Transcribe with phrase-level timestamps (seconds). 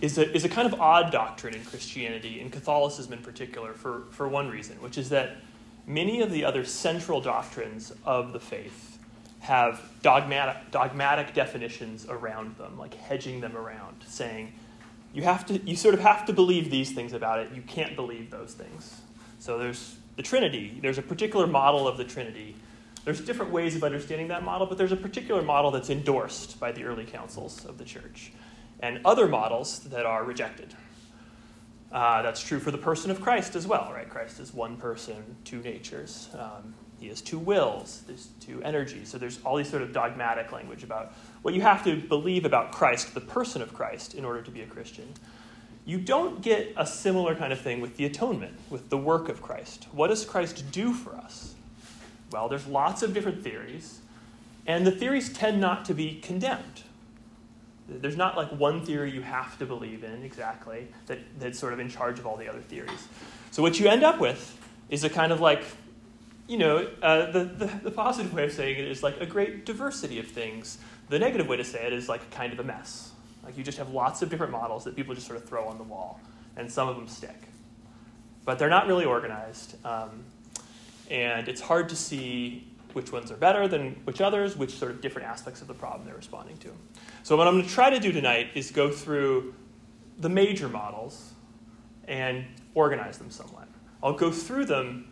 [0.00, 4.04] is, a, is a kind of odd doctrine in Christianity, in Catholicism in particular, for,
[4.10, 5.36] for one reason, which is that
[5.86, 8.98] many of the other central doctrines of the faith
[9.40, 14.52] have dogmatic, dogmatic definitions around them, like hedging them around, saying,
[15.14, 17.96] you, have to, you sort of have to believe these things about it, you can't
[17.96, 19.00] believe those things.
[19.38, 22.56] So there's the Trinity, there's a particular model of the Trinity.
[23.04, 26.72] There's different ways of understanding that model, but there's a particular model that's endorsed by
[26.72, 28.32] the early councils of the church,
[28.80, 30.74] and other models that are rejected.
[31.90, 34.08] Uh, that's true for the person of Christ as well, right?
[34.08, 36.28] Christ is one person, two natures.
[36.38, 39.08] Um, he has two wills, there's two energies.
[39.08, 41.12] So there's all these sort of dogmatic language about
[41.42, 44.62] what you have to believe about Christ, the person of Christ, in order to be
[44.62, 45.12] a Christian.
[45.86, 49.40] You don't get a similar kind of thing with the atonement, with the work of
[49.40, 49.86] Christ.
[49.92, 51.54] What does Christ do for us?
[52.30, 54.00] Well, there's lots of different theories,
[54.66, 56.82] and the theories tend not to be condemned.
[57.88, 61.80] There's not like one theory you have to believe in exactly that, that's sort of
[61.80, 63.08] in charge of all the other theories.
[63.50, 64.58] So what you end up with
[64.90, 65.64] is a kind of like,
[66.46, 69.64] you know, uh, the, the, the positive way of saying it is like a great
[69.64, 70.78] diversity of things.
[71.08, 73.12] The negative way to say it is like kind of a mess.
[73.42, 75.78] Like you just have lots of different models that people just sort of throw on
[75.78, 76.20] the wall,
[76.56, 77.40] and some of them stick.
[78.44, 79.76] But they're not really organized.
[79.86, 80.24] Um,
[81.10, 85.00] and it's hard to see which ones are better than which others, which sort of
[85.00, 86.70] different aspects of the problem they're responding to.
[87.28, 89.54] So, what I'm going to try to do tonight is go through
[90.18, 91.34] the major models
[92.06, 93.68] and organize them somewhat.
[94.02, 95.08] I'll go through them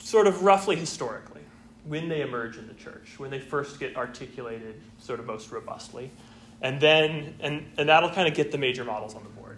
[0.00, 1.40] sort of roughly historically,
[1.84, 6.10] when they emerge in the church, when they first get articulated sort of most robustly.
[6.60, 9.56] And then, and, and that'll kind of get the major models on the board.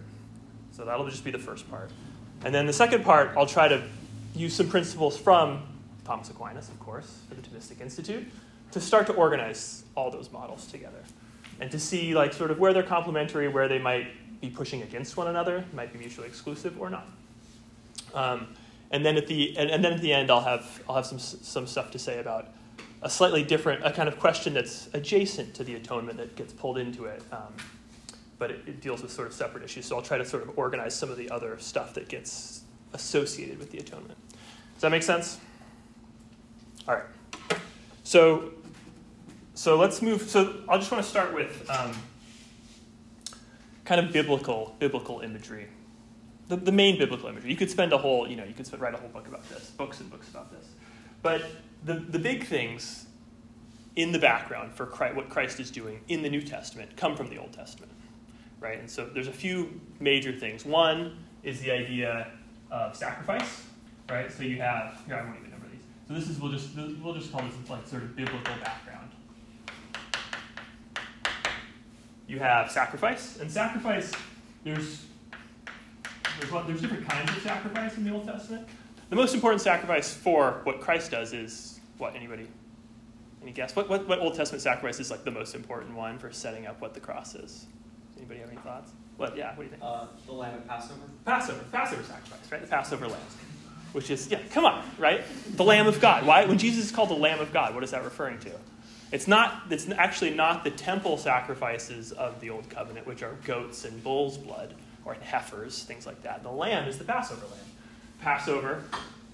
[0.71, 1.91] So that'll just be the first part.
[2.45, 3.83] And then the second part, I'll try to
[4.35, 5.63] use some principles from
[6.05, 8.25] Thomas Aquinas, of course, for the Thomistic Institute,
[8.71, 11.03] to start to organize all those models together
[11.59, 14.07] and to see like sort of where they're complementary, where they might
[14.41, 17.07] be pushing against one another, might be mutually exclusive or not.
[18.13, 18.55] Um,
[18.91, 21.19] and then at the and, and, then at the end, I'll have I'll have some
[21.19, 22.47] some stuff to say about
[23.01, 26.77] a slightly different, a kind of question that's adjacent to the atonement that gets pulled
[26.77, 27.53] into it, um,
[28.37, 29.85] but it, it deals with sort of separate issues.
[29.85, 32.61] So I'll try to sort of organize some of the other stuff that gets
[32.93, 34.17] associated with the atonement.
[34.73, 35.39] Does that make sense?
[36.87, 37.59] All right.
[38.03, 38.51] So,
[39.59, 40.21] so let's move.
[40.21, 41.91] So I just want to start with um,
[43.83, 45.67] kind of biblical biblical imagery.
[46.47, 47.49] The, the main biblical imagery.
[47.49, 49.47] You could spend a whole, you know, you could spend, write a whole book about
[49.49, 50.65] this, books and books about this.
[51.21, 51.43] But
[51.83, 53.07] the, the big things
[53.97, 57.29] in the background for Christ, what Christ is doing in the New Testament come from
[57.29, 57.91] the Old Testament,
[58.61, 58.79] right?
[58.79, 60.63] And so there's a few major things.
[60.63, 62.31] One is the idea
[62.71, 63.65] of sacrifice,
[64.09, 64.31] right?
[64.31, 65.83] So you have here I won't even number these.
[66.07, 66.69] So this is we'll just
[67.03, 68.98] we'll just call this like sort of biblical background.
[72.29, 74.11] You have sacrifice, and sacrifice
[74.63, 75.05] there's
[76.39, 78.67] there's, there's different kinds of sacrifice in the Old Testament.
[79.09, 82.47] The most important sacrifice for what Christ does is what anybody
[83.41, 83.75] any guess?
[83.75, 86.79] What, what, what Old Testament sacrifice is like the most important one for setting up
[86.79, 87.65] what the cross is?
[88.17, 88.91] Anybody have any thoughts?
[89.17, 89.35] What?
[89.35, 89.55] Yeah.
[89.55, 89.81] What do you think?
[89.81, 90.99] Uh, the lamb of Passover.
[91.25, 91.63] Passover.
[91.71, 92.61] Passover sacrifice, right?
[92.61, 93.21] The Passover lamb
[93.91, 95.23] which is, yeah, come on, right?
[95.55, 96.23] The Lamb of God.
[96.23, 96.45] Why?
[96.45, 98.51] When Jesus is called the Lamb of God, what is that referring to?
[99.11, 99.63] It's not.
[99.69, 104.37] It's actually not the temple sacrifices of the old covenant, which are goats and bulls'
[104.37, 104.75] blood
[105.05, 106.43] or heifers, things like that.
[106.43, 107.65] The lamb is the Passover lamb.
[108.21, 108.83] Passover.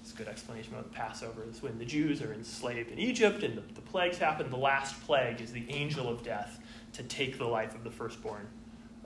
[0.00, 1.42] It's a good explanation about Passover.
[1.50, 4.48] Is when the Jews are enslaved in Egypt and the, the plagues happen.
[4.50, 6.58] The last plague is the angel of death
[6.94, 8.46] to take the life of the firstborn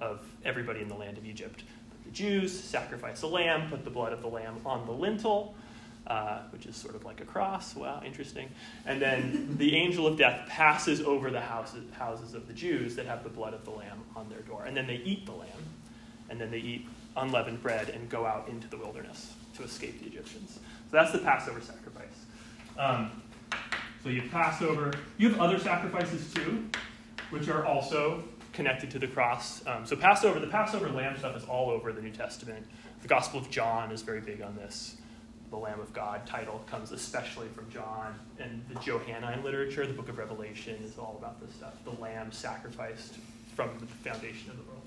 [0.00, 1.64] of everybody in the land of Egypt
[2.10, 5.54] the Jews sacrifice a lamb, put the blood of the lamb on the lintel,
[6.10, 7.76] uh, which is sort of like a cross.
[7.76, 8.50] Wow, interesting.
[8.84, 13.06] And then the angel of death passes over the houses, houses of the Jews that
[13.06, 14.64] have the blood of the lamb on their door.
[14.64, 15.48] And then they eat the lamb,
[16.28, 20.06] and then they eat unleavened bread and go out into the wilderness to escape the
[20.06, 20.58] Egyptians.
[20.90, 22.06] So that's the Passover sacrifice.
[22.76, 23.22] Um,
[24.02, 24.92] so you have Passover.
[25.16, 26.68] You have other sacrifices too,
[27.30, 29.64] which are also connected to the cross.
[29.64, 32.66] Um, so Passover, the Passover lamb stuff is all over the New Testament.
[33.02, 34.96] The Gospel of John is very big on this.
[35.50, 40.08] The Lamb of God title comes especially from John, and the Johannine literature, the Book
[40.08, 41.74] of Revelation, is all about this stuff.
[41.84, 43.16] The lamb sacrificed
[43.56, 44.82] from the foundation of the world.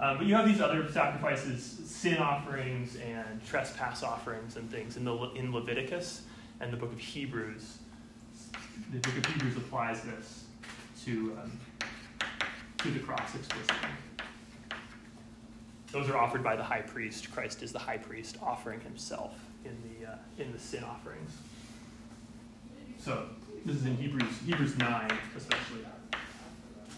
[0.00, 5.04] Um, but you have these other sacrifices, sin offerings and trespass offerings and things in,
[5.04, 6.22] the, in Leviticus
[6.60, 7.78] and the book of Hebrews.
[8.92, 10.44] The book of Hebrews applies this
[11.04, 11.58] to, um,
[12.78, 13.88] to the cross explicitly.
[15.90, 17.30] Those are offered by the high priest.
[17.32, 21.32] Christ is the high priest offering himself in the, uh, in the sin offerings.
[22.98, 23.26] So
[23.64, 25.80] this is in Hebrews, Hebrews 9 especially.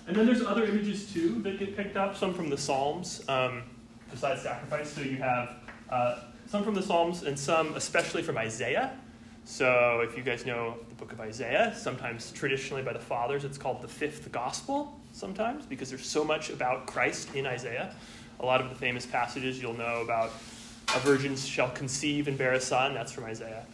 [0.06, 3.62] And then there's other images too that get picked up, some from the Psalms, um,
[4.10, 4.90] besides sacrifice.
[4.90, 5.56] So you have
[5.88, 8.98] uh, some from the Psalms and some especially from Isaiah.
[9.44, 13.58] So if you guys know the book of Isaiah, sometimes traditionally by the fathers it's
[13.58, 17.94] called the fifth gospel sometimes because there's so much about Christ in Isaiah.
[18.40, 20.32] A lot of the famous passages you'll know about
[20.94, 23.64] a virgin shall conceive and bear a son, that's from Isaiah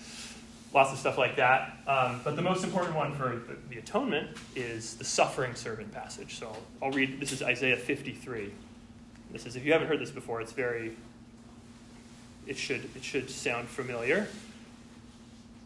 [0.72, 1.76] lots of stuff like that.
[1.86, 6.38] Um, but the most important one for the, the, atonement is the suffering servant passage.
[6.38, 8.52] So I'll read, this is Isaiah 53.
[9.32, 10.96] This is, if you haven't heard this before, it's very,
[12.46, 14.28] it should, it should sound familiar.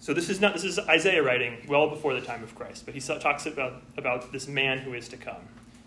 [0.01, 2.95] So this is not, this is Isaiah writing well before the time of Christ, but
[2.95, 5.41] he talks about, about this man who is to come.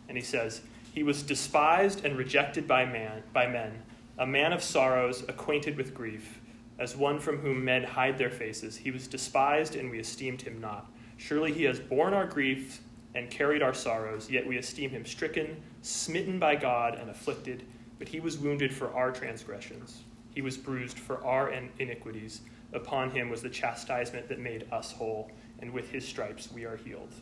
[0.07, 0.61] And he says,
[0.93, 3.83] he was despised and rejected by man, by men,
[4.17, 6.39] a man of sorrows, acquainted with grief
[6.79, 8.77] as one from whom men hide their faces.
[8.77, 10.91] He was despised, and we esteemed him not.
[11.17, 12.79] Surely he has borne our griefs
[13.15, 17.63] and carried our sorrows, yet we esteem him stricken, smitten by God, and afflicted.
[17.97, 20.03] But he was wounded for our transgressions,
[20.33, 22.41] he was bruised for our iniquities.
[22.73, 26.77] Upon him was the chastisement that made us whole, and with his stripes we are
[26.77, 27.13] healed.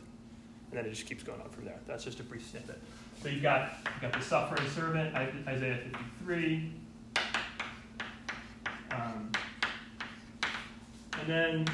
[0.70, 1.78] And then it just keeps going on from there.
[1.86, 2.78] That's just a brief snippet.
[3.22, 5.78] So you've got, you've got the suffering servant, Isaiah
[6.18, 6.72] 53.
[8.90, 9.32] Um,
[11.20, 11.66] and then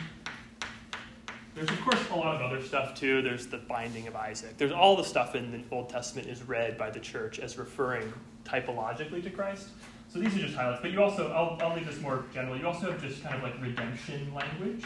[1.54, 3.20] there's, of course, a lot of other stuff too.
[3.22, 4.56] There's the binding of Isaac.
[4.56, 8.12] There's all the stuff in the Old Testament is read by the church as referring
[8.44, 9.68] typologically to Christ.
[10.12, 10.80] So these are just highlights.
[10.82, 12.56] But you also, I'll, I'll leave this more general.
[12.56, 14.84] You also have just kind of like redemption language.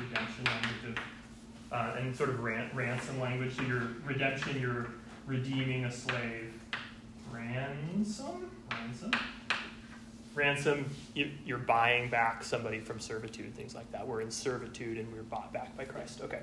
[0.00, 0.98] Redemption language of,
[1.72, 3.56] uh, and sort of ran, ransom language.
[3.56, 4.88] So your redemption, you're
[5.26, 6.52] redeeming a slave.
[7.32, 8.50] Ransom?
[8.70, 9.12] Ransom?
[10.36, 14.06] Ransom, you're buying back somebody from servitude, things like that.
[14.06, 16.20] We're in servitude and we're bought back by Christ.
[16.22, 16.40] Okay.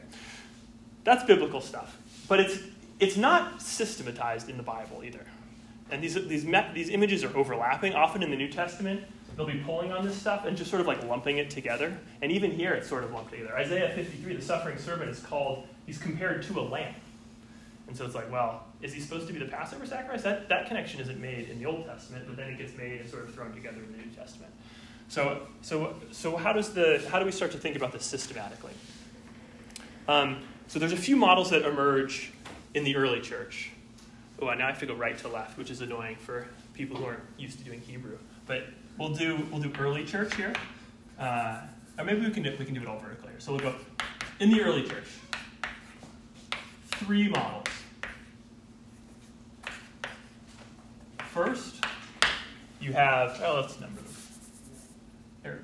[1.03, 1.97] That's biblical stuff.
[2.27, 2.57] But it's,
[2.99, 5.25] it's not systematized in the Bible either.
[5.91, 7.93] And these, these, these images are overlapping.
[7.93, 9.03] Often in the New Testament,
[9.37, 11.95] they'll be pulling on this stuff and just sort of like lumping it together.
[12.23, 13.55] And even here, it's sort of lumped together.
[13.55, 16.95] Isaiah 53, the suffering servant, is called, he's compared to a lamb.
[17.87, 20.21] And so it's like, well, is he supposed to be the Passover sacrifice?
[20.23, 23.09] That, that connection isn't made in the Old Testament, but then it gets made and
[23.09, 24.51] sort of thrown together in the New Testament.
[25.07, 28.73] So, so, so how, does the, how do we start to think about this systematically?
[30.07, 32.33] Um, so there's a few models that emerge
[32.73, 33.71] in the early church.
[34.41, 37.05] Oh, now I have to go right to left, which is annoying for people who
[37.05, 38.17] aren't used to doing Hebrew.
[38.47, 38.65] But
[38.97, 40.53] we'll do, we'll do early church here.
[41.17, 41.61] Uh,
[41.97, 43.31] or maybe we can, do, we can do it all vertically.
[43.37, 43.75] So we'll go
[44.41, 45.07] in the early church.
[46.87, 47.67] Three models.
[51.33, 51.83] First,
[52.79, 53.99] you have, oh, let's number
[55.41, 55.61] them.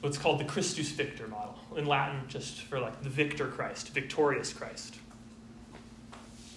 [0.00, 1.56] What's called the Christus Victor model.
[1.76, 4.96] In Latin, just for like the victor Christ, victorious Christ.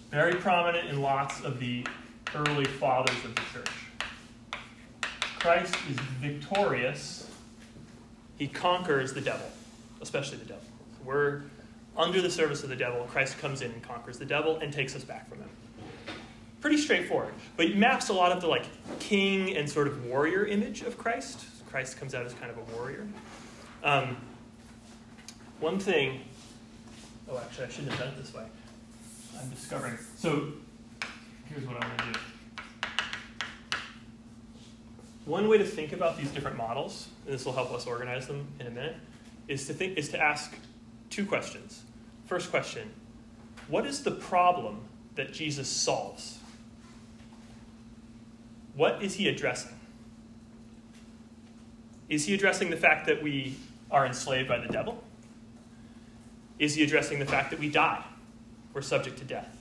[0.10, 1.86] Very prominent in lots of the
[2.34, 3.70] early fathers of the church.
[5.38, 7.30] Christ is victorious.
[8.40, 9.52] He conquers the devil,
[10.02, 10.66] especially the devil.
[11.04, 11.44] We're
[11.96, 13.04] under the service of the devil.
[13.04, 15.50] Christ comes in and conquers the devil and takes us back from him
[16.66, 17.32] pretty straightforward.
[17.58, 18.66] But it maps a lot of the like
[18.98, 21.46] king and sort of warrior image of Christ.
[21.70, 23.06] Christ comes out as kind of a warrior.
[23.84, 24.18] Um,
[25.60, 26.22] one thing,
[27.30, 28.46] oh, actually, I shouldn't have done it this way.
[29.40, 29.96] I'm discovering.
[30.16, 30.54] So
[31.46, 32.26] here's what I'm going to do.
[35.26, 38.48] One way to think about these different models, and this will help us organize them
[38.60, 38.96] in a minute,
[39.48, 40.58] is to think is to ask
[41.12, 41.84] two questions.
[42.26, 42.90] First question:
[43.68, 44.80] What is the problem
[45.14, 46.40] that Jesus solves?
[48.76, 49.78] What is he addressing?
[52.10, 53.56] Is he addressing the fact that we
[53.90, 55.04] are enslaved by the devil?
[56.60, 58.04] Is he addressing the fact that we die?
[58.74, 59.58] We're subject to death.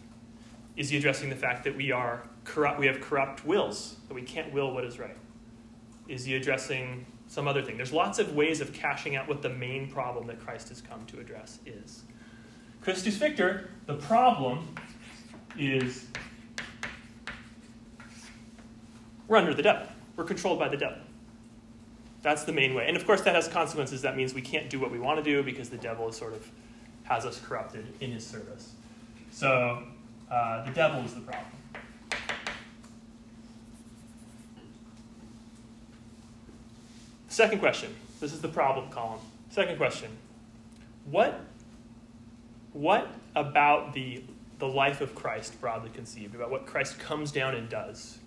[0.77, 4.23] Is he addressing the fact that we are corrupt, we have corrupt wills, that we
[4.23, 5.17] can't will what is right?
[6.09, 7.77] Is he addressing some other thing?
[7.77, 11.07] There's lots of ways of cashing out what the main problem that Christ has come
[11.07, 12.03] to address is.
[12.83, 14.69] Christus Victor, the problem
[15.59, 16.07] is
[19.29, 19.87] we're under the devil.
[20.17, 20.99] We're controlled by the devil.
[22.23, 22.87] That's the main way.
[22.89, 24.03] And of course, that has consequences.
[24.03, 26.51] That means we can't do what we want to do because the devil sort of
[27.05, 28.73] has us corrupted in his service.
[29.31, 29.83] So
[30.31, 31.47] Uh, the devil is the problem.
[37.29, 37.95] Second question.
[38.21, 39.21] This is the problem column.
[39.51, 40.11] Second question.
[41.11, 41.41] What,
[42.73, 44.23] what about the,
[44.59, 48.19] the life of Christ, broadly conceived, about what Christ comes down and does?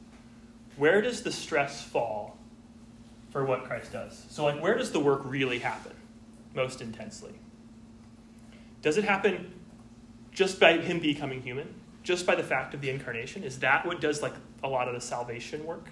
[0.77, 2.37] Where does the stress fall
[3.31, 4.25] for what Christ does?
[4.29, 5.93] So, like, where does the work really happen
[6.53, 7.33] most intensely?
[8.81, 9.53] Does it happen
[10.31, 11.73] just by him becoming human?
[12.03, 13.43] Just by the fact of the incarnation?
[13.43, 15.89] Is that what does like a lot of the salvation work?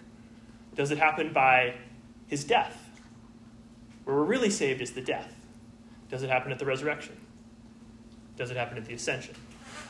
[0.75, 1.73] Does it happen by
[2.27, 2.77] his death?
[4.05, 5.33] Where we're really saved is the death.
[6.09, 7.17] Does it happen at the resurrection?
[8.37, 9.35] Does it happen at the ascension?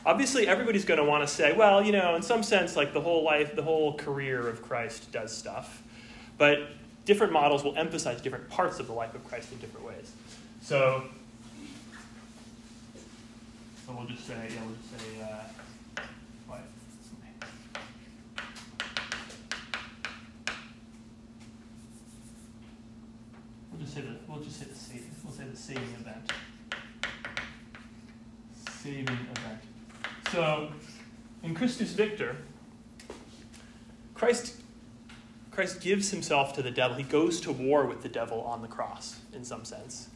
[0.06, 3.00] Obviously, everybody's going to want to say, well, you know, in some sense, like the
[3.00, 5.82] whole life, the whole career of Christ does stuff.
[6.38, 6.68] But
[7.04, 10.12] different models will emphasize different parts of the life of Christ in different ways.
[10.62, 11.02] So,
[13.84, 16.02] so we'll just say, yeah, we'll just say, uh?
[23.72, 25.10] We'll just say the we'll just say the saving.
[25.22, 26.32] We'll say the saving event.
[28.70, 29.75] Saving event.
[30.32, 30.80] So, um,
[31.42, 32.36] in Christus Victor,
[34.14, 34.56] Christ
[35.56, 36.98] Christ gives himself to the devil.
[36.98, 40.10] He goes to war with the devil on the cross, in some sense.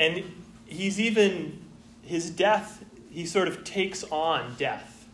[0.00, 0.24] And
[0.64, 1.62] he's even,
[2.00, 5.06] his death, he sort of takes on death.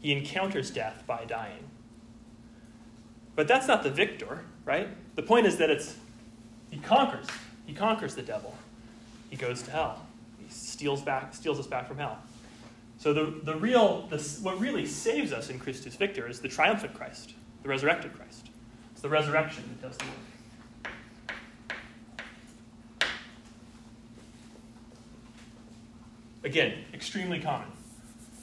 [0.00, 1.70] He encounters death by dying.
[3.36, 4.88] But that's not the victor, right?
[5.14, 5.94] The point is that it's,
[6.70, 7.26] he conquers.
[7.66, 8.52] He conquers the devil.
[9.30, 10.04] He goes to hell.
[10.40, 12.18] He steals, back, steals us back from hell.
[13.02, 16.94] So the, the real, the, what really saves us in Christus Victor is the triumphant
[16.94, 18.50] Christ, the resurrected Christ.
[18.92, 20.14] It's the resurrection that does the work.
[26.44, 27.66] Again, extremely common.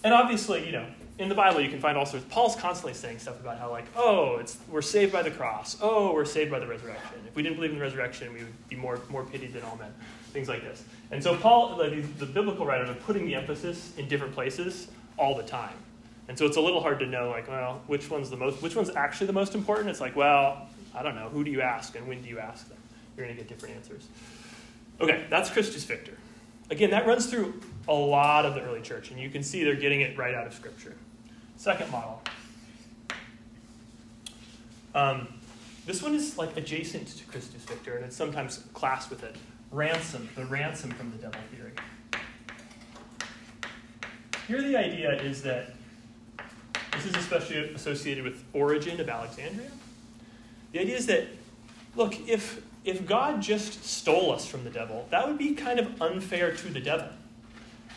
[0.04, 0.88] And obviously, you know,
[1.20, 2.26] in the Bible you can find all sorts.
[2.30, 5.78] Paul's constantly saying stuff about how, like, oh, it's we're saved by the cross.
[5.82, 7.20] Oh, we're saved by the resurrection.
[7.28, 9.76] If we didn't believe in the resurrection, we would be more more pitied than all
[9.76, 9.94] men.
[10.32, 10.84] Things like this.
[11.12, 15.36] And so Paul, like, the biblical writers, are putting the emphasis in different places all
[15.36, 15.74] the time.
[16.28, 18.76] And so it's a little hard to know, like, well, which one's the most, which
[18.76, 19.90] one's actually the most important?
[19.90, 21.28] It's like, well, I don't know.
[21.30, 22.78] Who do you ask and when do you ask them?
[23.18, 24.08] You're going to get different answers.
[25.02, 26.14] Okay, that's Christus Victor.
[26.70, 29.74] Again, that runs through a lot of the early church, and you can see they're
[29.74, 30.96] getting it right out of Scripture.
[31.60, 32.22] Second model.
[34.96, 35.28] Um,
[35.86, 39.36] this one is like adjacent to Christus Victor, and it's sometimes classed with it.
[39.70, 41.74] Ransom, the ransom from the devil theory.
[44.48, 45.74] Here, the idea is that
[46.94, 49.70] this is especially associated with Origen of Alexandria.
[50.72, 51.28] The idea is that,
[51.98, 56.02] look, if, if God just stole us from the devil, that would be kind of
[56.02, 57.10] unfair to the devil.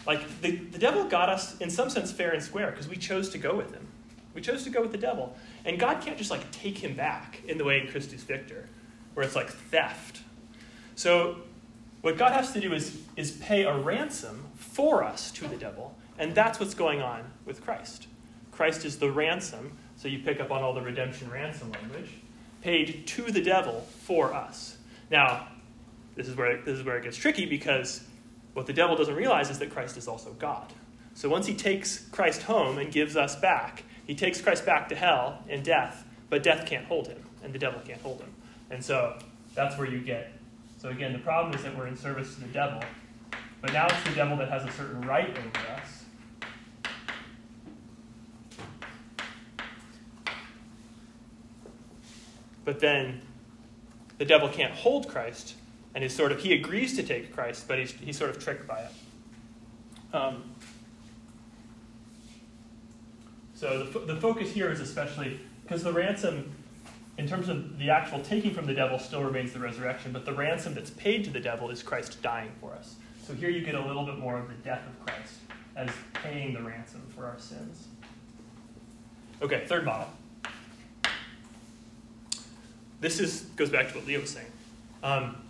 [0.06, 3.28] Like, the, the devil got us, in some sense, fair and square because we chose
[3.30, 3.86] to go with him.
[4.34, 5.36] We chose to go with the devil.
[5.64, 8.68] And God can't just, like, take him back in the way in Christus Victor,
[9.14, 10.22] where it's like theft.
[10.94, 11.42] So,
[12.00, 15.94] what God has to do is, is pay a ransom for us to the devil,
[16.18, 18.08] and that's what's going on with Christ.
[18.50, 22.10] Christ is the ransom, so you pick up on all the redemption ransom language,
[22.60, 24.76] paid to the devil for us.
[25.10, 25.46] Now,
[26.16, 28.04] this is where, this is where it gets tricky because
[28.54, 30.72] what the devil doesn't realize is that Christ is also God.
[31.14, 34.94] So once he takes Christ home and gives us back, he takes Christ back to
[34.94, 38.32] hell and death, but death can't hold him, and the devil can't hold him.
[38.70, 39.18] And so
[39.54, 40.32] that's where you get.
[40.78, 42.82] So again, the problem is that we're in service to the devil,
[43.60, 46.04] but now it's the devil that has a certain right over us.
[52.64, 53.22] But then
[54.18, 55.54] the devil can't hold Christ
[55.94, 58.66] and is sort of he agrees to take Christ, but he's he's sort of tricked
[58.66, 58.92] by it.
[60.14, 60.54] Um,
[63.54, 66.50] so the, the focus here is especially because the ransom,
[67.18, 70.32] in terms of the actual taking from the devil, still remains the resurrection, but the
[70.32, 72.96] ransom that's paid to the devil is Christ dying for us.
[73.26, 75.34] So here you get a little bit more of the death of Christ
[75.76, 77.86] as paying the ransom for our sins.
[79.40, 80.08] Okay, third model.
[83.00, 84.46] This is goes back to what Leo was saying.
[85.02, 85.41] Um,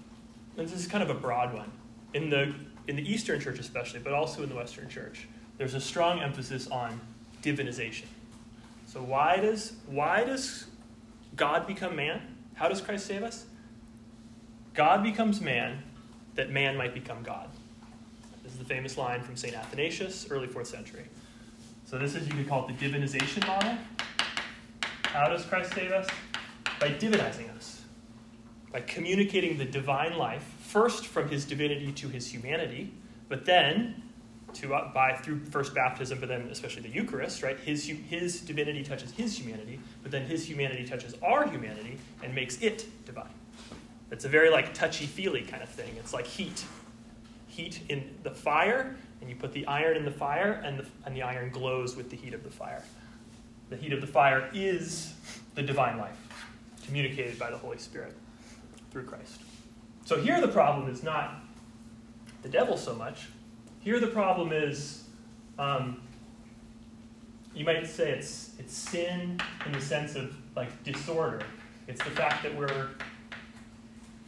[0.56, 1.70] and this is kind of a broad one.
[2.14, 2.54] In the,
[2.88, 6.68] in the Eastern Church, especially, but also in the Western Church, there's a strong emphasis
[6.68, 7.00] on
[7.42, 8.04] divinization.
[8.86, 10.66] So, why does, why does
[11.36, 12.20] God become man?
[12.54, 13.46] How does Christ save us?
[14.74, 15.82] God becomes man
[16.34, 17.48] that man might become God.
[18.42, 19.54] This is the famous line from St.
[19.54, 21.04] Athanasius, early fourth century.
[21.86, 23.76] So, this is, you could call it the divinization model.
[25.04, 26.08] How does Christ save us?
[26.80, 27.81] By divinizing us
[28.72, 32.90] by communicating the divine life, first from his divinity to his humanity,
[33.28, 34.02] but then
[34.54, 37.58] to uh, by through first baptism, but then especially the Eucharist, right?
[37.60, 42.60] His his divinity touches his humanity, but then his humanity touches our humanity and makes
[42.62, 43.30] it divine.
[44.10, 45.94] It's a very like touchy feely kind of thing.
[45.98, 46.64] It's like heat,
[47.48, 51.16] heat in the fire, and you put the iron in the fire, and the, and
[51.16, 52.82] the iron glows with the heat of the fire.
[53.70, 55.14] The heat of the fire is
[55.54, 56.18] the divine life,
[56.84, 58.14] communicated by the Holy Spirit
[58.92, 59.40] through Christ.
[60.04, 61.40] So here the problem is not
[62.42, 63.28] the devil so much.
[63.80, 65.04] Here the problem is,
[65.58, 66.00] um,
[67.54, 71.42] you might say it's it's sin in the sense of like disorder.
[71.88, 72.88] It's the fact that we're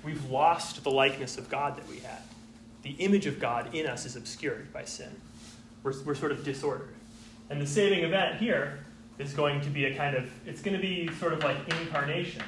[0.03, 2.23] we've lost the likeness of God that we had.
[2.83, 5.11] The image of God in us is obscured by sin.
[5.83, 6.95] We're, we're sort of disordered.
[7.49, 8.81] And the saving event here
[9.19, 12.43] is going to be a kind of, it's going to be sort of like incarnation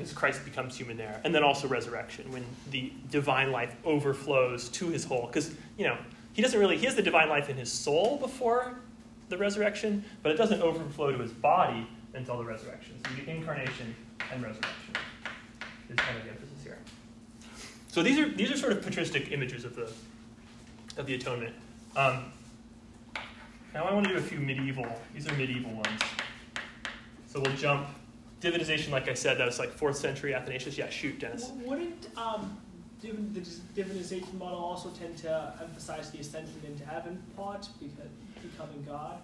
[0.00, 1.20] because Christ becomes human there.
[1.24, 5.26] And then also resurrection, when the divine life overflows to his whole.
[5.26, 5.98] Because, you know,
[6.32, 8.74] he doesn't really, he has the divine life in his soul before
[9.28, 12.98] the resurrection, but it doesn't overflow to his body until the resurrection.
[13.04, 13.94] So the incarnation
[14.32, 14.94] and resurrection
[15.88, 16.78] is kind of the emphasis here.
[17.88, 19.90] So these are, these are sort of patristic images of the,
[20.96, 21.54] of the atonement.
[21.96, 22.32] Um,
[23.74, 26.00] now I want to do a few medieval, these are medieval ones.
[27.26, 27.86] So we'll jump
[28.40, 30.78] divinization, like I said, that was like fourth century Athanasius.
[30.78, 31.50] Yeah, shoot, Dennis.
[31.64, 32.56] Wouldn't um,
[33.00, 33.08] the
[33.74, 38.08] divinization model also tend to emphasize the ascension into heaven part, because
[38.42, 39.18] becoming God?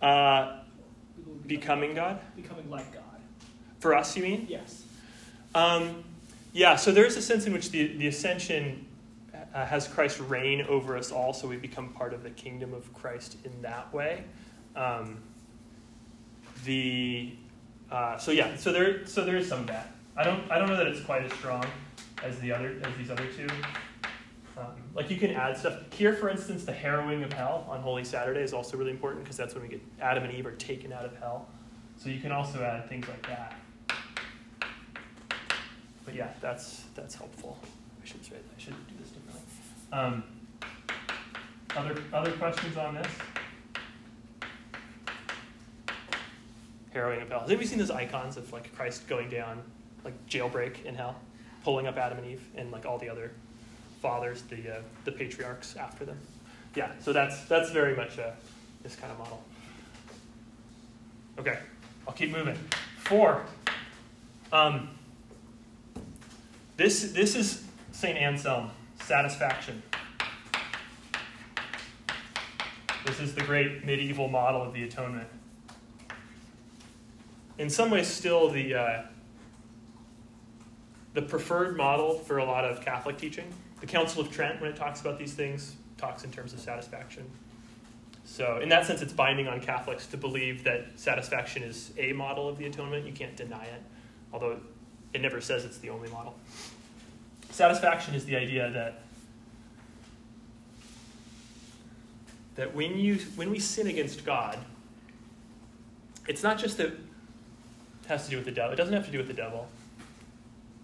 [0.00, 0.60] Uh,
[1.46, 2.20] becoming God?
[2.36, 3.02] Becoming like God.
[3.78, 4.46] For us, you mean?
[4.48, 4.84] Yes.
[5.54, 6.04] Um,
[6.52, 8.86] yeah, so there's a sense in which the, the ascension
[9.54, 12.92] uh, has Christ reign over us all, so we become part of the kingdom of
[12.94, 14.24] Christ in that way.
[14.76, 15.18] Um,
[16.64, 17.32] the
[17.92, 19.92] uh, so yeah, so there so there is some of that.
[20.16, 21.64] I don't I don't know that it's quite as strong
[22.24, 23.46] as the other as these other two.
[24.56, 28.04] Um, like you can add stuff here, for instance, the harrowing of hell on Holy
[28.04, 30.92] Saturday is also really important because that's when we get Adam and Eve are taken
[30.92, 31.48] out of hell.
[31.98, 33.56] So you can also add things like that.
[36.06, 37.58] But yeah, that's that's helpful.
[38.02, 39.42] I should I should do this differently.
[39.92, 40.22] Um,
[41.76, 43.06] other other questions on this?
[46.92, 47.46] Harrowing of hell.
[47.48, 49.62] Have you seen those icons of like Christ going down,
[50.04, 51.16] like jailbreak in hell,
[51.64, 53.32] pulling up Adam and Eve and like all the other
[54.00, 56.18] fathers, the uh, the patriarchs after them?
[56.74, 58.34] Yeah, so that's that's very much a,
[58.82, 59.42] this kind of model.
[61.38, 61.58] Okay,
[62.06, 62.56] I'll keep moving.
[62.98, 63.44] Four.
[64.52, 64.90] Um,
[66.76, 68.70] this this is Saint Anselm,
[69.02, 69.82] satisfaction.
[73.06, 75.28] This is the great medieval model of the atonement
[77.62, 79.02] in some ways still the uh,
[81.14, 83.46] the preferred model for a lot of Catholic teaching.
[83.80, 87.24] The Council of Trent, when it talks about these things, talks in terms of satisfaction.
[88.24, 92.48] So, in that sense, it's binding on Catholics to believe that satisfaction is a model
[92.48, 93.06] of the atonement.
[93.06, 93.82] You can't deny it,
[94.32, 94.58] although
[95.12, 96.34] it never says it's the only model.
[97.50, 99.02] Satisfaction is the idea that
[102.56, 104.58] that when you when we sin against God,
[106.26, 106.92] it's not just that
[108.12, 108.72] has to do with the devil.
[108.72, 109.68] It doesn't have to do with the devil.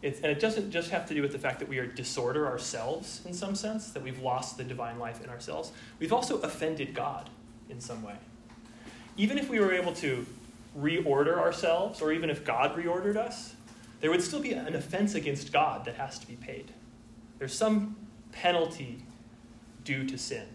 [0.01, 2.47] It's, and it doesn't just have to do with the fact that we are disorder
[2.47, 5.73] ourselves in some sense, that we've lost the divine life in ourselves.
[5.99, 7.31] We've also offended God
[7.69, 8.15] in some way.
[9.17, 10.25] Even if we were able to
[10.79, 13.55] reorder ourselves, or even if God reordered us,
[14.01, 16.71] there would still be an offense against God that has to be paid.
[17.39, 17.97] There's some
[18.31, 19.03] penalty
[19.85, 20.47] due to sin.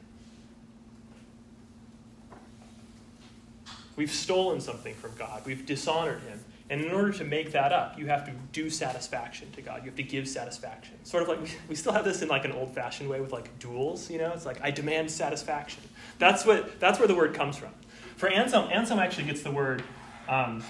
[3.96, 6.40] We've stolen something from God, we've dishonored Him.
[6.70, 9.80] And in order to make that up, you have to do satisfaction to God.
[9.84, 10.96] You have to give satisfaction.
[11.04, 14.10] Sort of like we still have this in like an old-fashioned way with like duels,
[14.10, 14.32] you know?
[14.32, 15.84] It's like I demand satisfaction.
[16.20, 17.72] That's what that's where the word comes from.
[18.16, 19.84] For Anselm, Anselm actually gets the word
[20.28, 20.64] um,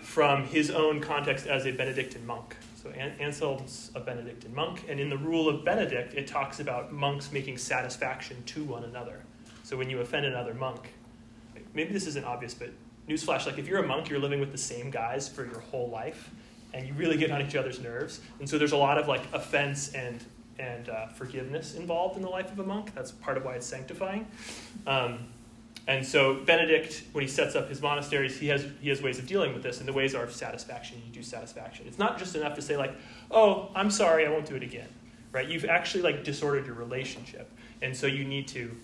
[0.00, 2.56] from his own context as a Benedictine monk.
[2.82, 7.32] So Anselm's a Benedictine monk, and in the rule of Benedict, it talks about monks
[7.32, 9.22] making satisfaction to one another.
[9.62, 10.92] So when you offend another monk,
[11.74, 12.70] maybe this isn't obvious, but
[13.08, 15.88] newsflash, like if you're a monk, you're living with the same guys for your whole
[15.90, 16.30] life,
[16.74, 18.20] and you really get on each other's nerves.
[18.38, 20.24] And so there's a lot of like offense and
[20.58, 22.94] and uh, forgiveness involved in the life of a monk.
[22.94, 24.26] That's part of why it's sanctifying.
[24.86, 25.18] Um,
[25.88, 29.26] and so Benedict, when he sets up his monasteries, he has he has ways of
[29.26, 31.00] dealing with this, and the ways are satisfaction.
[31.06, 31.86] You do satisfaction.
[31.86, 32.94] It's not just enough to say like,
[33.30, 34.88] "Oh, I'm sorry, I won't do it again."
[35.30, 35.48] Right?
[35.48, 37.50] You've actually like disordered your relationship,
[37.82, 38.74] and so you need to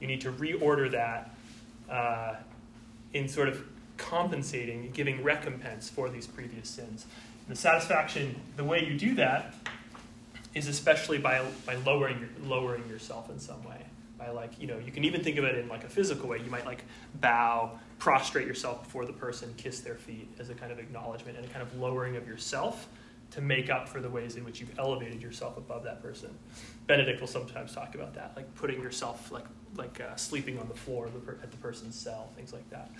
[0.00, 1.34] you need to reorder that
[1.90, 2.36] uh,
[3.16, 3.62] in sort of
[3.96, 7.06] compensating, giving recompense for these previous sins.
[7.46, 9.54] And the satisfaction, the way you do that
[10.54, 13.78] is especially by, by lowering, lowering yourself in some way.
[14.18, 16.38] By like, you know, you can even think of it in like a physical way.
[16.38, 16.84] You might like
[17.20, 21.46] bow, prostrate yourself before the person, kiss their feet as a kind of acknowledgement and
[21.46, 22.88] a kind of lowering of yourself
[23.32, 26.30] to make up for the ways in which you've elevated yourself above that person.
[26.86, 29.44] Benedict will sometimes talk about that, like putting yourself like
[29.76, 31.06] like uh, sleeping on the floor
[31.42, 32.90] at the person's cell, things like that.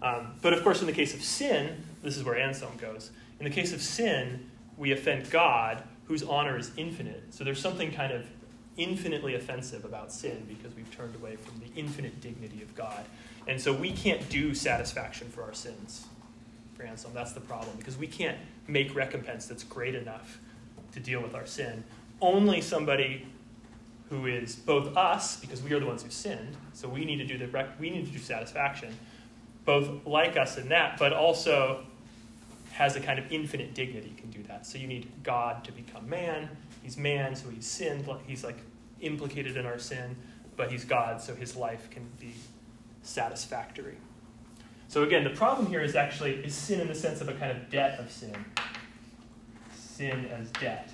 [0.00, 3.10] Um, but of course, in the case of sin, this is where Anselm goes.
[3.38, 7.22] In the case of sin, we offend God, whose honor is infinite.
[7.30, 8.26] So there's something kind of
[8.76, 13.04] infinitely offensive about sin because we've turned away from the infinite dignity of God.
[13.46, 16.06] And so we can't do satisfaction for our sins
[16.74, 17.14] for Anselm.
[17.14, 20.38] That's the problem because we can't make recompense that's great enough
[20.92, 21.84] to deal with our sin.
[22.20, 23.26] Only somebody
[24.12, 27.24] who is both us, because we are the ones who sinned, so we need to
[27.24, 28.94] do the we need to do satisfaction,
[29.64, 31.86] both like us in that, but also
[32.72, 34.66] has a kind of infinite dignity can do that.
[34.66, 36.50] So you need God to become man.
[36.82, 38.06] He's man, so he's sinned.
[38.26, 38.58] He's like
[39.00, 40.14] implicated in our sin,
[40.56, 42.34] but he's God, so his life can be
[43.02, 43.96] satisfactory.
[44.88, 47.50] So again, the problem here is actually is sin in the sense of a kind
[47.50, 48.44] of debt of sin.
[49.74, 50.90] Sin as debt.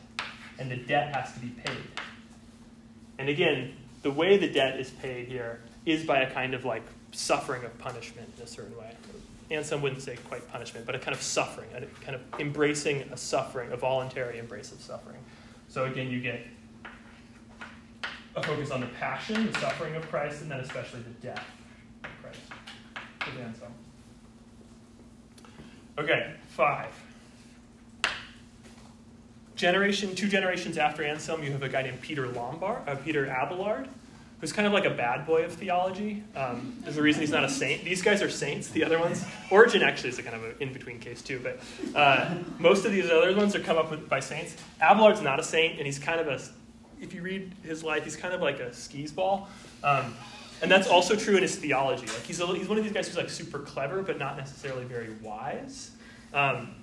[0.61, 1.98] And the debt has to be paid.
[3.19, 6.83] And again, the way the debt is paid here is by a kind of like
[7.13, 8.95] suffering of punishment in a certain way.
[9.51, 13.01] And some wouldn't say quite punishment, but a kind of suffering, a kind of embracing
[13.11, 15.19] a suffering, a voluntary embrace of suffering.
[15.69, 16.41] So again, you get
[18.37, 21.45] a focus on the passion, the suffering of Christ, and then especially the death
[22.05, 22.41] of Christ.
[25.99, 26.93] Okay, five.
[29.59, 33.89] Generation, two generations after Anselm, you have a guy named Peter Lombard, uh, Peter Abelard,
[34.41, 36.23] who's kind of like a bad boy of theology.
[36.37, 37.85] Um, there's a reason he's not a saint.
[37.85, 39.25] These guys are saints, the other ones.
[39.51, 41.59] Origen actually is a kind of an in-between case too, but
[41.97, 44.57] uh, most of these other ones are come up with by saints.
[44.81, 46.41] Abelard's not a saint, and he's kind of a,
[47.03, 49.49] if you read his life, he's kind of like a skis ball.
[49.83, 50.15] Um,
[50.63, 52.07] and that's also true in his theology.
[52.07, 54.85] Like he's, a, he's one of these guys who's like super clever, but not necessarily
[54.85, 55.91] very wise.
[56.33, 56.77] Um,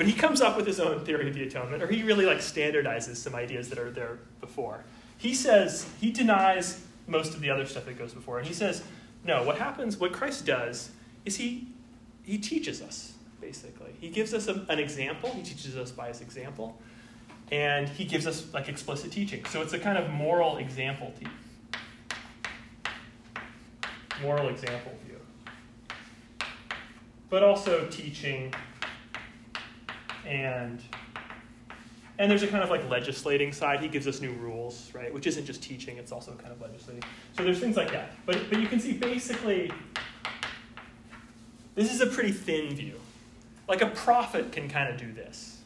[0.00, 2.38] but he comes up with his own theory of the atonement, or he really like
[2.38, 4.82] standardizes some ideas that are there before.
[5.18, 8.82] He says he denies most of the other stuff that goes before, and he says,
[9.24, 9.42] no.
[9.42, 9.98] What happens?
[9.98, 10.90] What Christ does
[11.26, 11.68] is he
[12.22, 13.94] he teaches us basically.
[14.00, 15.32] He gives us a, an example.
[15.34, 16.80] He teaches us by his example,
[17.52, 19.44] and he gives us like explicit teaching.
[19.44, 21.12] So it's a kind of moral example
[24.22, 25.20] moral example view.
[27.28, 28.54] But also teaching
[30.30, 30.80] and
[32.18, 33.80] and there's a kind of like legislating side.
[33.80, 35.12] He gives us new rules, right?
[35.12, 37.02] Which isn't just teaching, it's also kind of legislating.
[37.36, 38.12] So there's things like that.
[38.24, 39.70] But but you can see basically
[41.74, 43.00] this is a pretty thin view.
[43.68, 45.60] Like a prophet can kind of do this.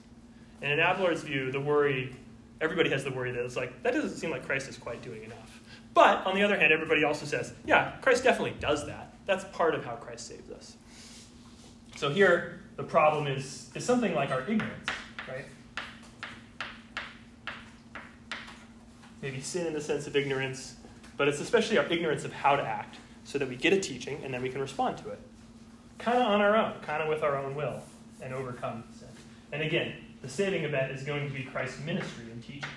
[0.62, 2.14] And in Abelard's view, the worry,
[2.60, 5.24] everybody has the worry that it's like, that doesn't seem like Christ is quite doing
[5.24, 5.60] enough.
[5.92, 9.14] But on the other hand, everybody also says, yeah, Christ definitely does that.
[9.26, 10.76] That's part of how Christ saves us.
[11.96, 14.88] So here, the problem is, is something like our ignorance,
[15.28, 15.46] right?
[19.22, 20.76] Maybe sin in the sense of ignorance,
[21.16, 24.20] but it's especially our ignorance of how to act so that we get a teaching
[24.24, 25.20] and then we can respond to it.
[25.98, 27.80] Kind of on our own, kind of with our own will,
[28.20, 29.08] and overcome sin.
[29.52, 32.68] And again, the saving event is going to be Christ's ministry and teaching.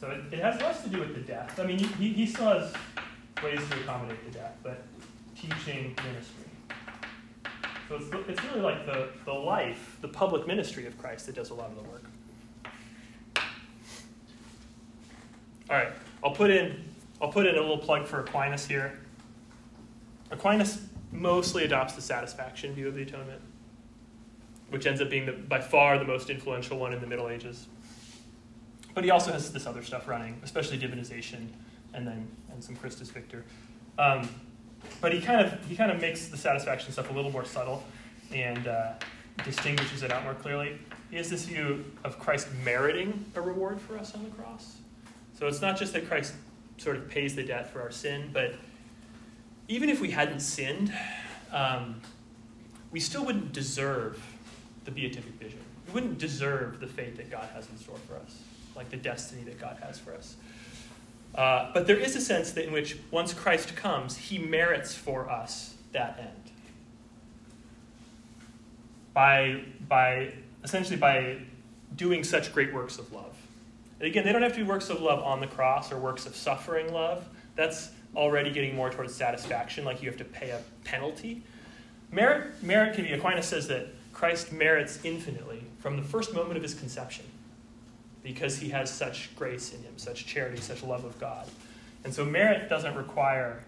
[0.00, 1.58] So it, it has less to do with the death.
[1.58, 2.72] I mean, he, he still has
[3.42, 4.82] ways to accommodate the death, but
[5.36, 6.37] teaching ministry.
[7.88, 11.50] So it's, it's really like the, the life, the public ministry of Christ that does
[11.50, 12.04] a lot of the work.
[15.70, 16.84] All right, I'll put in
[17.20, 18.98] I'll put in a little plug for Aquinas here.
[20.30, 23.40] Aquinas mostly adopts the satisfaction view of the atonement,
[24.70, 27.66] which ends up being the, by far the most influential one in the Middle Ages.
[28.94, 31.48] But he also has this other stuff running, especially divinization
[31.92, 33.44] and then and some Christus Victor.
[33.98, 34.28] Um,
[35.00, 37.84] but he kind of he kind of makes the satisfaction stuff a little more subtle
[38.32, 38.92] and uh,
[39.44, 40.78] distinguishes it out more clearly.
[41.10, 44.76] He has this view of Christ meriting a reward for us on the cross.
[45.38, 46.34] So it's not just that Christ
[46.76, 48.54] sort of pays the debt for our sin, but
[49.68, 50.92] even if we hadn't sinned,
[51.52, 52.00] um,
[52.90, 54.22] we still wouldn't deserve
[54.84, 55.60] the beatific vision.
[55.86, 58.38] We wouldn't deserve the fate that God has in store for us
[58.78, 60.36] like the destiny that God has for us.
[61.34, 65.30] Uh, but there is a sense that in which once Christ comes, he merits for
[65.30, 66.52] us that end.
[69.14, 71.38] By, by essentially by
[71.96, 73.34] doing such great works of love.
[74.00, 76.26] And again, they don't have to be works of love on the cross or works
[76.26, 77.24] of suffering love.
[77.56, 81.42] That's already getting more towards satisfaction, like you have to pay a penalty.
[82.10, 86.62] Merit, merit can be, Aquinas says that Christ merits infinitely from the first moment of
[86.62, 87.24] his conception
[88.22, 91.46] because he has such grace in him, such charity, such love of God.
[92.04, 93.64] And so merit doesn't require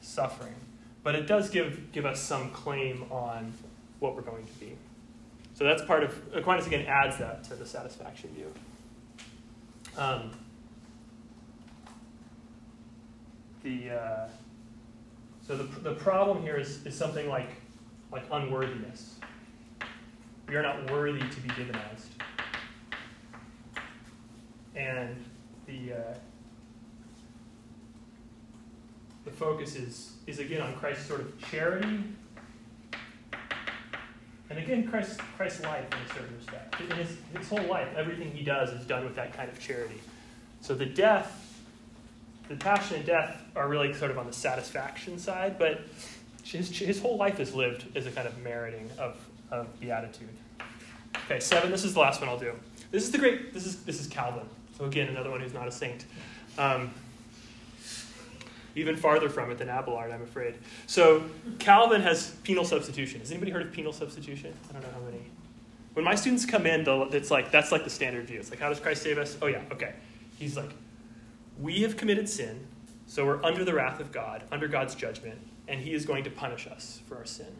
[0.00, 0.54] suffering,
[1.02, 3.52] but it does give, give us some claim on
[3.98, 4.76] what we're going to be.
[5.54, 8.52] So that's part of, Aquinas again adds that to the satisfaction view.
[9.96, 10.30] Um,
[13.64, 14.28] the, uh,
[15.44, 17.48] so the, the problem here is, is something like,
[18.12, 19.16] like unworthiness.
[20.48, 22.17] We are not worthy to be divinized.
[24.78, 25.22] And
[25.66, 26.14] the, uh,
[29.24, 32.04] the focus is, is again on Christ's sort of charity.
[34.50, 36.80] And again, Christ, Christ's life in a certain respect.
[36.80, 40.00] In his, his whole life, everything he does is done with that kind of charity.
[40.62, 41.48] So the death
[42.48, 45.82] the passion and death are really sort of on the satisfaction side, but
[46.42, 49.16] his, his whole life is lived as a kind of meriting of,
[49.50, 50.30] of beatitude.
[51.26, 51.70] Okay, seven.
[51.70, 52.54] This is the last one I'll do.
[52.90, 53.52] This is the great.
[53.52, 54.48] This is this is Calvin.
[54.78, 56.04] So again, another one who's not a saint.
[56.56, 56.92] Um,
[58.74, 60.54] even farther from it than Abelard, I'm afraid.
[60.86, 61.24] So
[61.58, 63.20] Calvin has penal substitution.
[63.20, 64.54] Has anybody heard of penal substitution?
[64.70, 65.22] I don't know how many.
[65.94, 68.38] When my students come in, it's like that's like the standard view.
[68.38, 69.36] It's like, how does Christ save us?
[69.42, 69.94] Oh yeah, okay.
[70.38, 70.70] He's like,
[71.58, 72.66] we have committed sin,
[73.06, 76.30] so we're under the wrath of God, under God's judgment, and He is going to
[76.30, 77.52] punish us for our sin.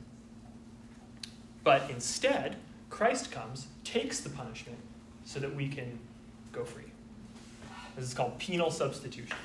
[1.64, 2.56] But instead,
[2.90, 4.78] Christ comes, takes the punishment,
[5.24, 5.98] so that we can
[6.52, 6.87] go free.
[7.98, 9.36] This is called penal substitution.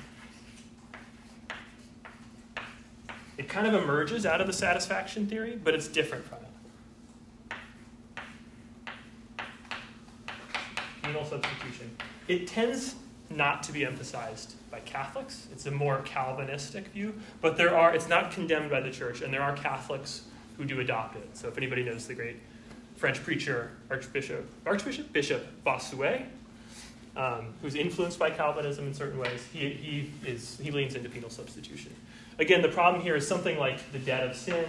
[3.36, 7.56] It kind of emerges out of the satisfaction theory, but it's different from it.
[11.02, 11.96] Penal substitution.
[12.28, 12.94] It tends
[13.28, 15.48] not to be emphasized by Catholics.
[15.50, 19.34] It's a more Calvinistic view, but there are it's not condemned by the church, and
[19.34, 20.26] there are Catholics
[20.58, 21.36] who do adopt it.
[21.36, 22.36] So if anybody knows the great
[22.94, 26.26] French preacher Archbishop Archbishop Bishop Bossuet,
[27.16, 31.30] um, who's influenced by Calvinism in certain ways, he, he is he leans into penal
[31.30, 31.94] substitution.
[32.38, 34.66] Again, the problem here is something like the debt of sin.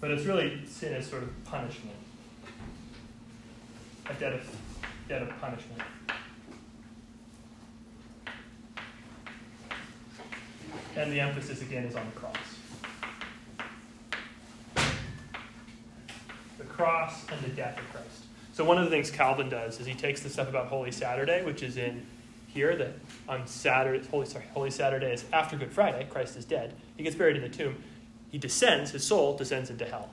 [0.00, 1.96] But it's really sin as sort of punishment
[4.08, 4.56] a debt of,
[5.08, 5.82] debt of punishment.
[10.96, 12.36] And the emphasis again is on the cross.
[16.56, 18.24] The cross and the death of Christ.
[18.52, 21.44] So one of the things Calvin does is he takes the stuff about Holy Saturday,
[21.44, 22.06] which is in
[22.46, 22.92] here, that
[23.28, 26.74] on Saturday, Holy, sorry, Holy Saturday is after Good Friday, Christ is dead.
[26.96, 27.82] He gets buried in the tomb.
[28.30, 30.08] He descends, his soul descends into hell.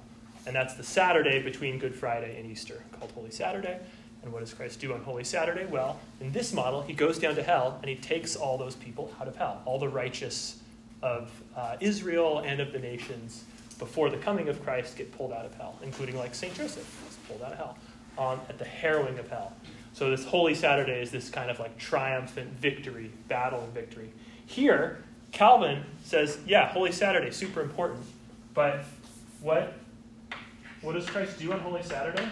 [0.48, 3.80] And that's the Saturday between Good Friday and Easter, called Holy Saturday.
[4.24, 5.66] And what does Christ do on Holy Saturday?
[5.66, 9.14] Well, in this model, he goes down to hell and he takes all those people
[9.22, 10.62] out of hell, all the righteous
[11.04, 13.44] of uh, Israel and of the nations
[13.78, 16.54] before the coming of Christ get pulled out of hell, including like St.
[16.54, 17.78] Joseph was pulled out of hell
[18.18, 19.54] on, at the harrowing of hell.
[19.94, 24.12] So this Holy Saturday is this kind of like triumphant victory, battle and victory.
[24.46, 28.04] Here, Calvin says, yeah, Holy Saturday, super important.
[28.54, 28.86] But
[29.42, 29.74] what
[30.82, 32.28] what does Christ do on Holy Saturday?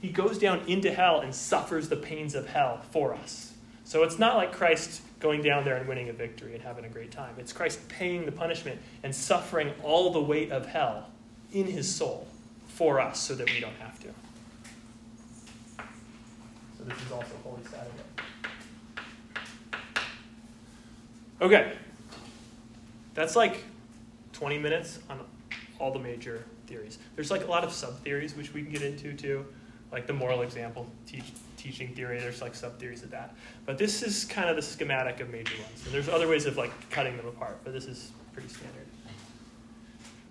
[0.00, 3.54] He goes down into hell and suffers the pains of hell for us.
[3.84, 6.88] So it's not like Christ going down there and winning a victory and having a
[6.88, 7.34] great time.
[7.38, 11.10] It's Christ paying the punishment and suffering all the weight of hell
[11.52, 12.28] in his soul
[12.68, 14.08] for us so that we don't have to.
[16.78, 17.90] So this is also Holy Saturday.
[21.40, 21.72] Okay.
[23.14, 23.64] That's like
[24.32, 25.20] 20 minutes on
[25.80, 26.98] all the major theories.
[27.16, 29.44] There's like a lot of sub theories which we can get into too,
[29.90, 31.24] like the moral example teach,
[31.58, 32.18] teaching theory.
[32.18, 33.34] There's like sub theories of that,
[33.66, 35.84] but this is kind of the schematic of major ones.
[35.84, 38.86] And there's other ways of like cutting them apart, but this is pretty standard.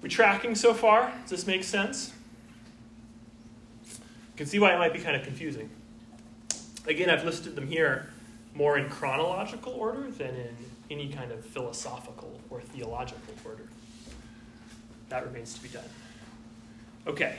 [0.01, 1.11] We tracking so far?
[1.23, 2.13] Does this make sense?
[3.91, 3.99] You
[4.37, 5.69] can see why it might be kind of confusing.
[6.87, 8.09] Again, I've listed them here
[8.53, 10.55] more in chronological order than in
[10.89, 13.67] any kind of philosophical or theological order.
[15.09, 15.83] That remains to be done.
[17.05, 17.35] Okay.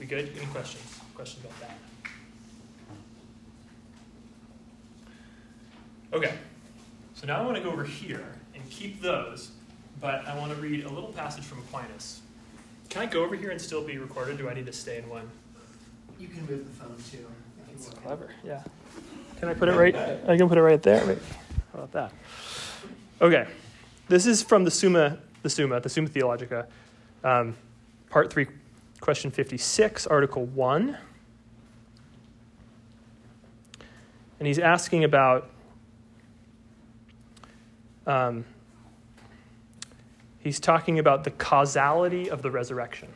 [0.00, 0.30] We good?
[0.36, 1.00] Any questions?
[1.14, 1.83] Questions about that?
[6.14, 6.32] Okay.
[7.14, 8.24] So now I want to go over here
[8.54, 9.50] and keep those,
[10.00, 12.20] but I want to read a little passage from Aquinas.
[12.88, 14.38] Can I go over here and still be recorded?
[14.38, 15.28] Do I need to stay in one?
[16.20, 17.26] You can move the phone too.
[17.66, 18.30] That's clever.
[18.44, 18.62] Yeah.
[19.40, 19.96] Can I put it right?
[19.96, 21.04] I can put it right there.
[21.04, 21.18] Wait.
[21.72, 22.12] How about that?
[23.20, 23.48] Okay.
[24.06, 26.68] This is from the Summa, the Summa, the Summa Theologica,
[27.24, 27.56] um,
[28.08, 28.46] part three,
[29.00, 30.96] question 56, article 1.
[34.38, 35.50] And he's asking about
[38.06, 38.44] um,
[40.40, 43.08] he's talking about the causality of the resurrection.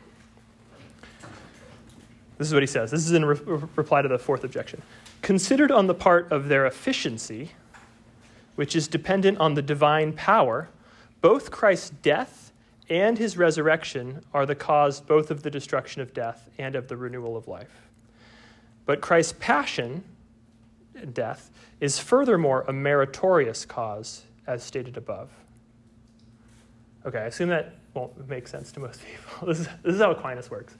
[2.37, 2.89] This is what he says.
[2.89, 3.39] This is in re-
[3.75, 4.81] reply to the fourth objection.
[5.21, 7.51] Considered on the part of their efficiency,
[8.55, 10.69] which is dependent on the divine power,
[11.21, 12.51] both Christ's death
[12.89, 16.97] and his resurrection are the cause both of the destruction of death and of the
[16.97, 17.89] renewal of life.
[18.85, 20.03] But Christ's passion,
[21.13, 25.29] death, is furthermore a meritorious cause, as stated above.
[27.05, 29.47] Okay, I assume that won't make sense to most people.
[29.47, 30.75] This is, this is how Aquinas works.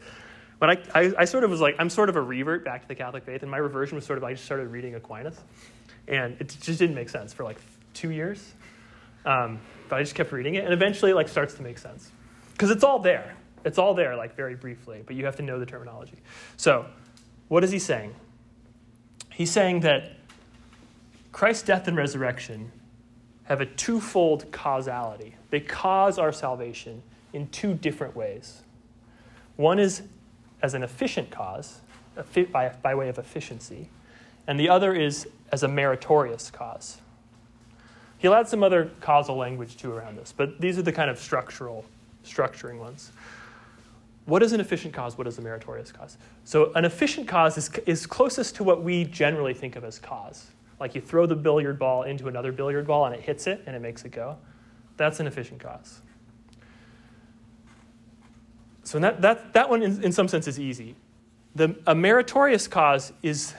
[0.60, 2.88] But I, I, I, sort of was like, I'm sort of a revert back to
[2.88, 5.40] the Catholic faith, and my reversion was sort of, I just started reading Aquinas.
[6.10, 7.58] And it just didn't make sense for like
[7.94, 8.54] two years.
[9.26, 12.12] Um, but I just kept reading it, and eventually it like starts to make sense.
[12.52, 13.36] Because it's all there.
[13.64, 16.18] It's all there, like very briefly, but you have to know the terminology.
[16.58, 16.86] So,
[17.48, 18.16] what is he saying?
[19.32, 20.14] He's saying that
[21.32, 22.72] Christ's death and resurrection
[23.50, 25.36] have a twofold causality.
[25.50, 27.02] They cause our salvation
[27.34, 28.62] in two different ways.
[29.56, 30.04] One is
[30.62, 31.82] as an efficient cause,
[32.52, 33.90] by, by way of efficiency,
[34.48, 37.00] and the other is as a meritorious cause.
[38.20, 41.18] He'll add some other causal language too around this, but these are the kind of
[41.18, 41.86] structural,
[42.24, 43.12] structuring ones.
[44.26, 45.18] What is an efficient cause?
[45.18, 46.18] What is a meritorious cause?
[46.44, 50.48] So, an efficient cause is, is closest to what we generally think of as cause.
[50.80, 53.76] Like you throw the billiard ball into another billiard ball and it hits it and
[53.76, 54.38] it makes it go.
[54.98, 56.02] That's an efficient cause.
[58.84, 60.96] So that, that, that one, in, in some sense, is easy.
[61.56, 63.54] The, a meritorious cause is,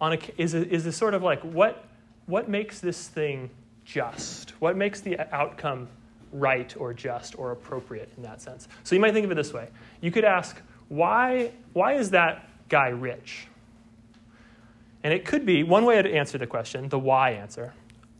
[0.00, 1.84] on a, is, a, is a sort of like what,
[2.26, 3.50] what makes this thing
[3.84, 4.50] just?
[4.60, 5.88] What makes the outcome
[6.32, 8.68] right or just or appropriate in that sense?
[8.84, 9.68] So you might think of it this way.
[10.00, 13.48] You could ask, why, why is that guy rich?
[15.06, 17.72] And it could be one way to answer the question, the why answer.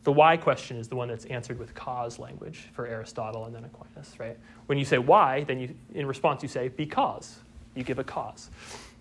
[0.05, 3.65] The why question is the one that's answered with cause language for Aristotle and then
[3.65, 4.37] Aquinas, right?
[4.67, 7.39] When you say why, then you, in response you say because.
[7.75, 8.49] You give a cause.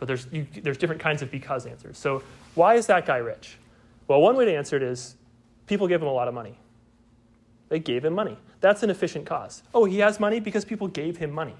[0.00, 1.96] But there's, you, there's different kinds of because answers.
[1.96, 2.24] So
[2.56, 3.56] why is that guy rich?
[4.08, 5.14] Well, one way to answer it is
[5.68, 6.58] people give him a lot of money.
[7.68, 8.36] They gave him money.
[8.60, 9.62] That's an efficient cause.
[9.72, 11.54] Oh, he has money because people gave him money.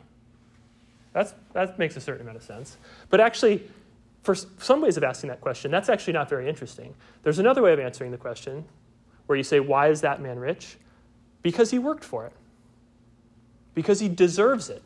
[1.12, 2.78] That's, that makes a certain amount of sense.
[3.10, 3.62] But actually,
[4.26, 6.96] for some ways of asking that question, that's actually not very interesting.
[7.22, 8.64] There's another way of answering the question
[9.26, 10.78] where you say, Why is that man rich?
[11.42, 12.32] Because he worked for it,
[13.72, 14.82] because he deserves it,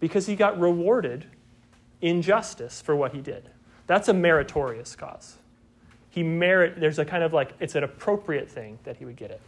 [0.00, 1.26] because he got rewarded
[2.00, 3.48] in justice for what he did.
[3.86, 5.36] That's a meritorious cause.
[6.08, 9.30] He merit, there's a kind of like, it's an appropriate thing that he would get
[9.30, 9.40] it.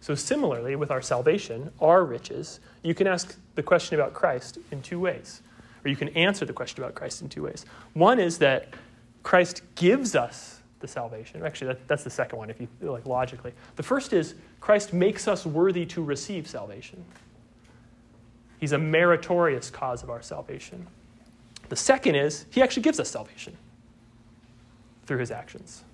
[0.00, 4.82] So, similarly, with our salvation, our riches, you can ask the question about Christ in
[4.82, 5.42] two ways
[5.84, 7.66] or you can answer the question about Christ in two ways.
[7.92, 8.74] One is that
[9.22, 11.44] Christ gives us the salvation.
[11.44, 13.52] Actually, that, that's the second one, if you like logically.
[13.76, 17.04] The first is Christ makes us worthy to receive salvation.
[18.60, 20.86] He's a meritorious cause of our salvation.
[21.68, 23.56] The second is he actually gives us salvation
[25.06, 25.84] through his actions.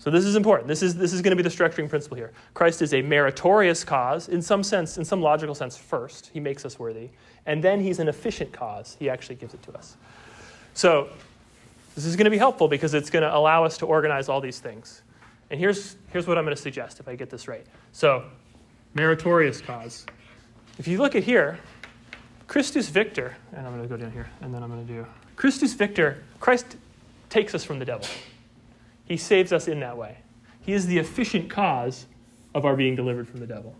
[0.00, 0.66] So this is important.
[0.66, 2.32] This is, this is going to be the structuring principle here.
[2.54, 6.30] Christ is a meritorious cause, in some sense, in some logical sense, first.
[6.32, 7.10] He makes us worthy.
[7.44, 8.96] And then he's an efficient cause.
[8.98, 9.98] He actually gives it to us.
[10.72, 11.10] So
[11.94, 14.40] this is going to be helpful because it's going to allow us to organize all
[14.40, 15.02] these things.
[15.50, 17.66] And here's, here's what I'm going to suggest if I get this right.
[17.92, 18.24] So,
[18.94, 20.06] meritorious cause.
[20.78, 21.58] If you look at here,
[22.46, 25.06] Christus Victor, and I'm going to go down here, and then I'm going to do
[25.36, 26.76] Christus Victor, Christ
[27.28, 28.06] takes us from the devil.
[29.10, 30.18] He saves us in that way.
[30.60, 32.06] He is the efficient cause
[32.54, 33.74] of our being delivered from the devil.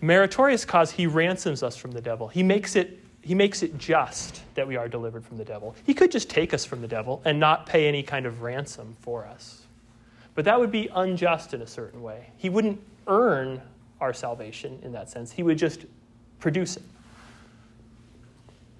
[0.00, 2.28] Meritorious cause, he ransoms us from the devil.
[2.28, 5.74] He makes it he makes it just that we are delivered from the devil.
[5.84, 8.96] He could just take us from the devil and not pay any kind of ransom
[9.00, 9.62] for us.
[10.36, 12.30] But that would be unjust in a certain way.
[12.36, 13.60] He wouldn't earn
[14.00, 15.32] our salvation in that sense.
[15.32, 15.84] He would just
[16.38, 16.84] produce it.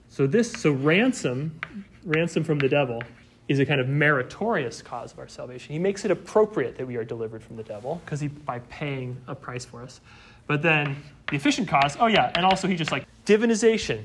[0.08, 1.60] So this so ransom
[2.04, 3.02] ransom from the devil
[3.52, 5.72] is a kind of meritorious cause of our salvation.
[5.72, 9.16] He makes it appropriate that we are delivered from the devil because he by paying
[9.28, 10.00] a price for us.
[10.46, 10.96] But then
[11.28, 14.02] the efficient cause, oh yeah, and also he just like divinization.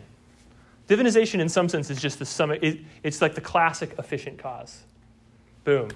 [0.88, 2.52] Divinization in some sense is just the sum.
[2.52, 4.84] It, it's like the classic efficient cause.
[5.64, 5.90] Boom.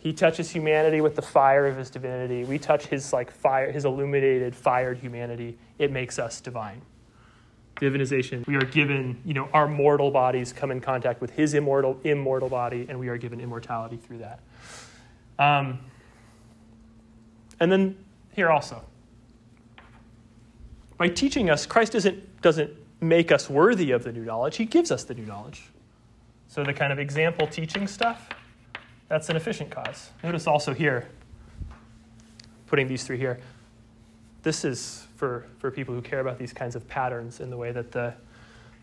[0.00, 2.44] He touches humanity with the fire of his divinity.
[2.44, 5.58] We touch his like fire, his illuminated, fired humanity.
[5.78, 6.80] It makes us divine
[7.80, 11.98] divinization, we are given, you know, our mortal bodies come in contact with his immortal,
[12.04, 14.40] immortal body, and we are given immortality through that.
[15.38, 15.80] Um,
[17.58, 17.96] and then
[18.32, 18.82] here also,
[20.98, 22.70] by teaching us, Christ doesn't, doesn't
[23.00, 25.62] make us worthy of the new knowledge, he gives us the new knowledge.
[26.48, 28.28] So the kind of example teaching stuff,
[29.08, 30.10] that's an efficient cause.
[30.22, 31.08] Notice also here,
[32.66, 33.40] putting these three here,
[34.42, 37.72] this is for, for people who care about these kinds of patterns in the way
[37.72, 38.14] that the,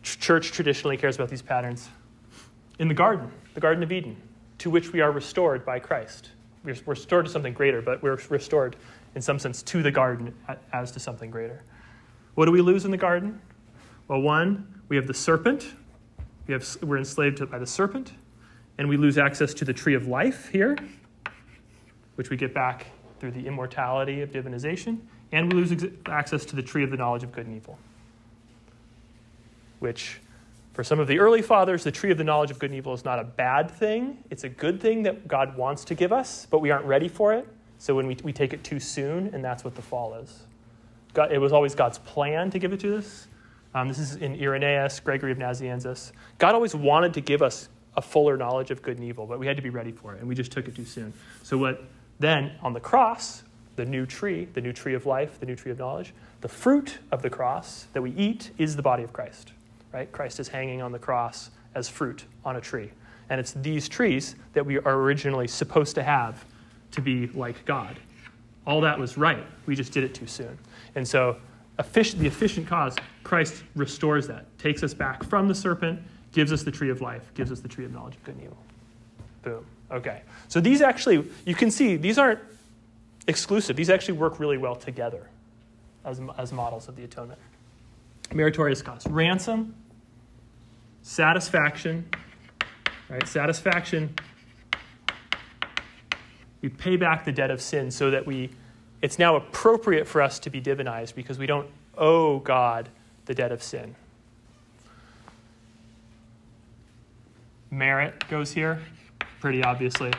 [0.04, 1.90] church traditionally cares about these patterns.
[2.80, 4.16] In the garden, the Garden of Eden,
[4.60, 6.30] to which we are restored by Christ.
[6.64, 8.78] We're restored to something greater, but we're restored
[9.16, 10.34] in some sense to the garden
[10.72, 11.64] as to something greater.
[12.36, 13.42] What do we lose in the garden?
[14.08, 15.74] Well, one, we have the serpent.
[16.46, 18.14] We have, we're enslaved by the serpent,
[18.78, 20.78] and we lose access to the tree of life here,
[22.16, 22.86] which we get back
[23.20, 25.00] through the immortality of divinization,
[25.32, 27.78] and we lose access to the tree of the knowledge of good and evil,
[29.80, 30.20] which
[30.74, 32.94] for some of the early fathers, the tree of the knowledge of good and evil
[32.94, 34.24] is not a bad thing.
[34.30, 37.34] It's a good thing that God wants to give us, but we aren't ready for
[37.34, 37.48] it.
[37.80, 40.44] So when we, we take it too soon, and that's what the fall is.
[41.14, 43.28] God, it was always God's plan to give it to us.
[43.74, 46.12] Um, this is in Irenaeus, Gregory of Nazianzus.
[46.38, 49.48] God always wanted to give us a fuller knowledge of good and evil, but we
[49.48, 51.14] had to be ready for it, and we just took it too soon.
[51.42, 51.84] So what
[52.20, 53.44] then on the cross,
[53.78, 57.00] the new tree, the new tree of life, the new tree of knowledge, the fruit
[57.12, 59.54] of the cross that we eat is the body of Christ
[59.98, 60.12] right?
[60.12, 62.92] Christ is hanging on the cross as fruit on a tree.
[63.30, 66.46] And it's these trees that we are originally supposed to have
[66.92, 68.00] to be like God.
[68.66, 69.44] All that was right.
[69.66, 70.58] We just did it too soon.
[70.96, 71.38] And so,
[71.80, 76.00] efficient, the efficient cause, Christ restores that, takes us back from the serpent,
[76.32, 78.44] gives us the tree of life, gives us the tree of knowledge of good and
[78.44, 78.58] evil.
[79.42, 79.66] Boom.
[79.92, 80.22] Okay.
[80.48, 82.40] So, these actually, you can see, these aren't
[83.28, 83.76] exclusive.
[83.76, 85.30] These actually work really well together
[86.06, 87.40] as, as models of the atonement.
[88.34, 89.06] Meritorious cause.
[89.08, 89.76] Ransom,
[91.02, 92.10] satisfaction,
[93.10, 93.28] right?
[93.28, 94.14] Satisfaction.
[96.62, 98.50] We pay back the debt of sin so that we,
[99.02, 102.90] it's now appropriate for us to be divinized because we don't owe God
[103.26, 103.96] the debt of sin.
[107.70, 108.82] Merit goes here,
[109.40, 110.12] pretty obviously,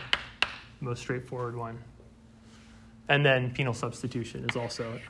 [0.80, 1.78] most straightforward one.
[3.08, 5.00] And then penal substitution is also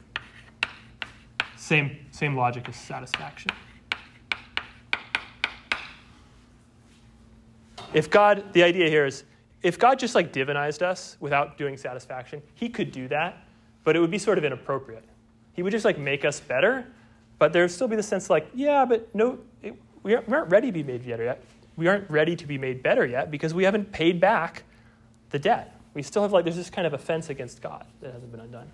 [1.56, 3.50] same, same logic as satisfaction.
[7.92, 9.24] If God, the idea here is,
[9.62, 13.44] if God just like divinized us without doing satisfaction, he could do that,
[13.82, 15.04] but it would be sort of inappropriate.
[15.54, 16.86] He would just like make us better,
[17.38, 20.36] but there would still be the sense like, yeah, but no, it, we, aren't, we
[20.36, 21.42] aren't ready to be made better yet.
[21.76, 24.64] We aren't ready to be made better yet because we haven't paid back
[25.30, 25.77] the debt.
[25.98, 28.70] We still have like, there's this kind of offense against God that hasn't been undone.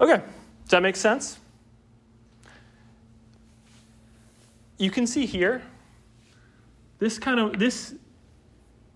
[0.00, 1.38] Okay, does that make sense?
[4.76, 5.62] you can see here,
[6.98, 7.94] this kind of, this,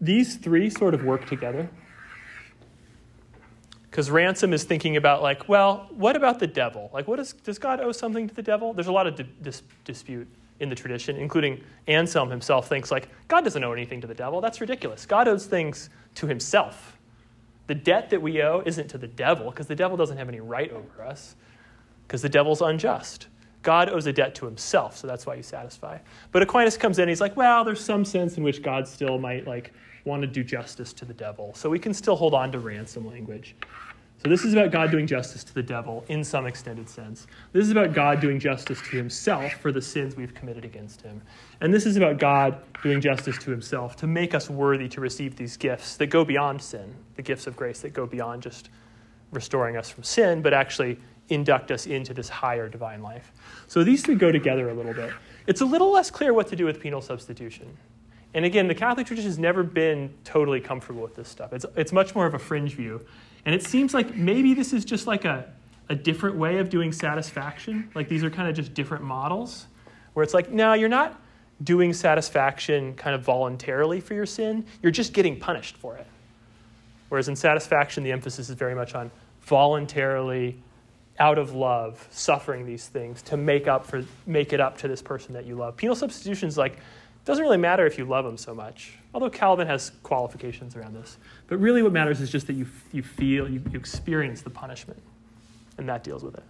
[0.01, 1.71] these three sort of work together.
[3.83, 6.91] Because ransom is thinking about, like, well, what about the devil?
[6.93, 8.73] Like, what is, does God owe something to the devil?
[8.73, 10.27] There's a lot of di- dis- dispute
[10.61, 14.41] in the tradition, including Anselm himself thinks, like, God doesn't owe anything to the devil.
[14.41, 15.07] That's ridiculous.
[15.07, 16.97] God owes things to himself.
[17.67, 20.41] The debt that we owe isn't to the devil, because the devil doesn't have any
[20.41, 21.37] right over us,
[22.07, 23.29] because the devil's unjust.
[23.63, 25.99] God owes a debt to himself, so that's why you satisfy.
[26.33, 29.47] But Aquinas comes in he's like, well, there's some sense in which God still might
[29.47, 29.73] like
[30.05, 31.53] want to do justice to the devil.
[31.55, 33.55] So we can still hold on to ransom language.
[34.23, 37.27] So this is about God doing justice to the devil in some extended sense.
[37.53, 41.23] This is about God doing justice to himself for the sins we've committed against him.
[41.63, 45.37] And this is about God doing justice to himself to make us worthy to receive
[45.37, 48.69] these gifts that go beyond sin, the gifts of grace that go beyond just
[49.33, 50.99] restoring us from sin, but actually
[51.31, 53.33] induct us into this higher divine life.
[53.69, 55.15] So these three go together a little bit.
[55.47, 57.75] It's a little less clear what to do with penal substitution.
[58.35, 61.55] And again, the Catholic Church has never been totally comfortable with this stuff.
[61.55, 63.01] It's, it's much more of a fringe view.
[63.45, 65.51] And it seems like maybe this is just like a,
[65.89, 67.91] a different way of doing satisfaction.
[67.95, 69.67] Like these are kind of just different models
[70.13, 71.21] where it's like, no, you're not
[71.63, 76.07] doing satisfaction kind of voluntarily for your sin, you're just getting punished for it.
[77.11, 79.11] Whereas in satisfaction, the emphasis is very much on
[79.43, 80.63] voluntarily
[81.19, 85.03] out of love, suffering these things to make up for make it up to this
[85.03, 85.77] person that you love.
[85.77, 86.79] Penal substitution is like
[87.31, 88.95] doesn't really matter if you love them so much.
[89.15, 91.17] Although Calvin has qualifications around this.
[91.47, 95.01] But really what matters is just that you, you feel, you, you experience the punishment.
[95.79, 96.43] And that deals with it.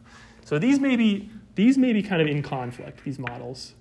[0.44, 3.74] So these may be these may be kind of in conflict, these models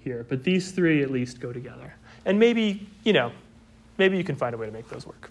[0.00, 1.94] here, but these three at least go together.
[2.24, 3.30] And maybe, you know,
[3.96, 5.30] maybe you can find a way to make those work.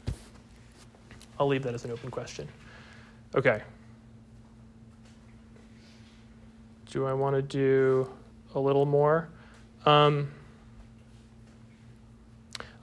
[1.37, 2.47] I'll leave that as an open question.
[3.35, 3.61] Okay.
[6.89, 8.09] Do I want to do
[8.55, 9.27] a little more?
[9.85, 10.31] Um,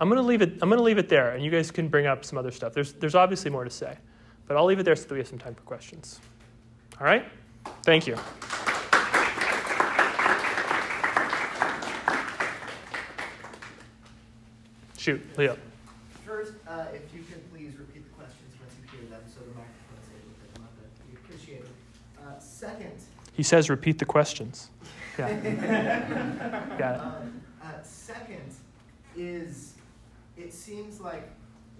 [0.01, 0.53] I'm going to leave it.
[0.63, 2.73] I'm going to leave it there, and you guys can bring up some other stuff.
[2.73, 3.97] There's there's obviously more to say,
[4.47, 6.21] but I'll leave it there so that we have some time for questions.
[7.01, 7.25] All right.
[7.83, 8.17] Thank you.
[14.97, 15.57] Shoot, Leo.
[16.27, 19.47] First, uh, if you can please repeat the questions once you hear them so the
[19.55, 21.69] microphone's able to pick them up, that'd be appreciated.
[22.21, 22.93] Uh, second,
[23.35, 24.71] He says, repeat the questions.
[25.19, 25.29] Yeah.
[26.79, 27.01] Got it.
[27.01, 28.55] Um, uh, second
[29.17, 29.75] is,
[30.39, 31.29] it seems like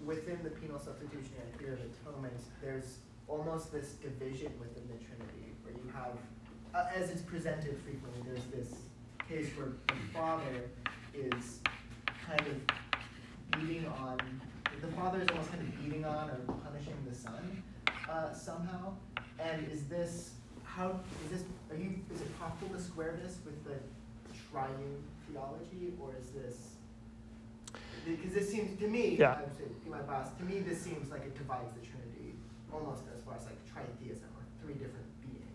[0.05, 5.73] within the penal substitutionary theory of atonement, there's almost this division within the Trinity, where
[5.73, 6.13] you have,
[6.75, 8.79] uh, as it's presented frequently, there's this
[9.27, 10.69] case where the Father
[11.13, 11.59] is
[12.25, 14.17] kind of beating on,
[14.81, 17.63] the Father is almost kind of beating on or punishing the Son
[18.09, 18.93] uh, somehow.
[19.39, 20.31] And is this,
[20.63, 23.75] how, is this, are you, is it possible to square this with the
[24.51, 26.75] triune theology, or is this,
[28.05, 29.33] because this seems, to me, Yeah.
[29.33, 32.33] I would be my boss, to me, this seems like it divides the Trinity,
[32.71, 35.45] almost as far as like tritheism, or three different beings.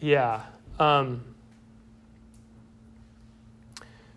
[0.00, 0.42] Yeah.
[0.78, 1.22] Um,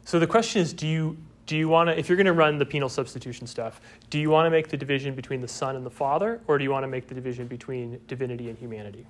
[0.05, 1.17] so the question is, do you
[1.47, 3.79] do you want to, if you're going to run the penal substitution stuff,
[4.09, 6.65] do you want to make the division between the Son and the Father, or do
[6.65, 9.07] you want to make the division between divinity and humanity?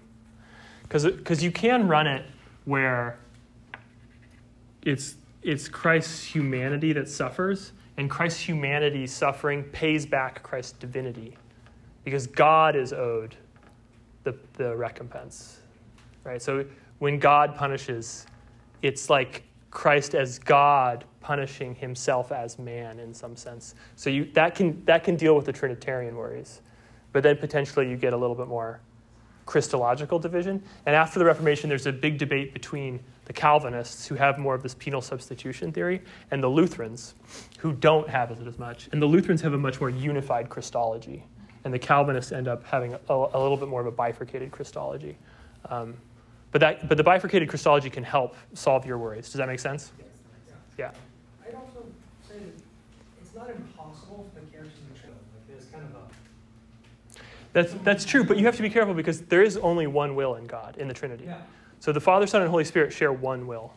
[0.84, 2.24] Because you can run it
[2.66, 3.18] where
[4.84, 11.38] it's it's Christ's humanity that suffers, and Christ's humanity suffering pays back Christ's divinity,
[12.04, 13.36] because God is owed
[14.24, 15.60] the, the recompense
[16.28, 16.42] right?
[16.42, 16.66] So
[17.00, 18.28] when God punishes,
[18.82, 23.76] it's like Christ as God punishing himself as man in some sense.
[23.96, 26.62] So you, that, can, that can deal with the Trinitarian worries.
[27.14, 28.82] But then potentially you get a little bit more
[29.48, 30.62] Christological division.
[30.86, 34.62] And after the Reformation, there's a big debate between the Calvinists, who have more of
[34.62, 37.16] this penal substitution theory, and the Lutherans,
[37.58, 38.89] who don't have it as much.
[38.91, 41.24] And the Lutherans have a much more unified Christology.
[41.64, 45.18] And the Calvinists end up having a, a little bit more of a bifurcated Christology.
[45.70, 45.95] Um,
[46.52, 49.26] but, that, but the bifurcated Christology can help solve your worries.
[49.26, 49.91] Does that make sense?
[50.78, 50.91] Yeah.
[51.45, 51.86] I'd also
[52.28, 52.54] say that
[53.22, 55.08] it's not impossible for the characters in the show.
[55.08, 56.08] Like there's kind of a
[57.58, 60.36] That's, that's true, but you have to be careful because there is only one will
[60.36, 61.24] in God, in the Trinity.
[61.26, 61.41] yeah.
[61.80, 63.74] So the Father, Son, and Holy Spirit share one will.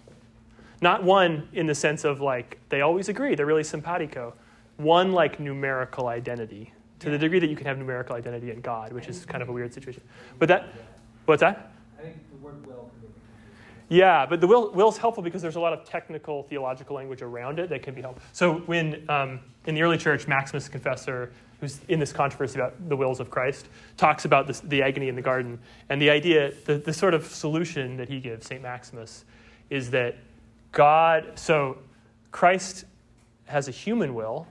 [0.83, 4.35] Not one in the sense of like they always agree, they're really simpatico.
[4.77, 8.93] One like numerical identity, to the degree that you can have numerical identity in God,
[8.93, 10.03] which is kind of a weird situation.
[10.39, 10.69] But that,
[11.25, 11.73] what's that?
[11.99, 13.23] I think the word will can be confusing.
[13.89, 17.59] Yeah, but the will will's helpful because there's a lot of technical theological language around
[17.59, 18.23] it that can be helpful.
[18.35, 22.89] So when um, in the early church, Maximus the Confessor, who's in this controversy about
[22.89, 25.59] the wills of Christ, talks about this, the agony in the garden,
[25.89, 29.25] and the idea, the, the sort of solution that he gives, Saint Maximus,
[29.69, 30.17] is that
[30.73, 31.33] God.
[31.39, 31.79] So
[32.33, 32.85] Christ
[33.47, 34.47] has a human will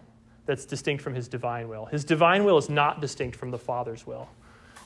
[0.46, 1.86] that's distinct from his divine will.
[1.86, 4.30] His divine will is not distinct from the Father's will.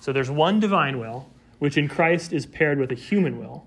[0.01, 3.65] So there's one divine will, which in Christ is paired with a human will.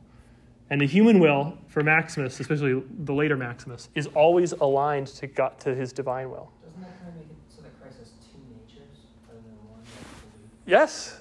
[0.69, 5.59] And the human will, for Maximus, especially the later Maximus, is always aligned to, God,
[5.61, 6.51] to his divine will.
[6.65, 8.91] Doesn't that kind of make it so that Christ has two natures
[9.29, 9.81] rather than one?
[9.81, 11.21] Like, Yes,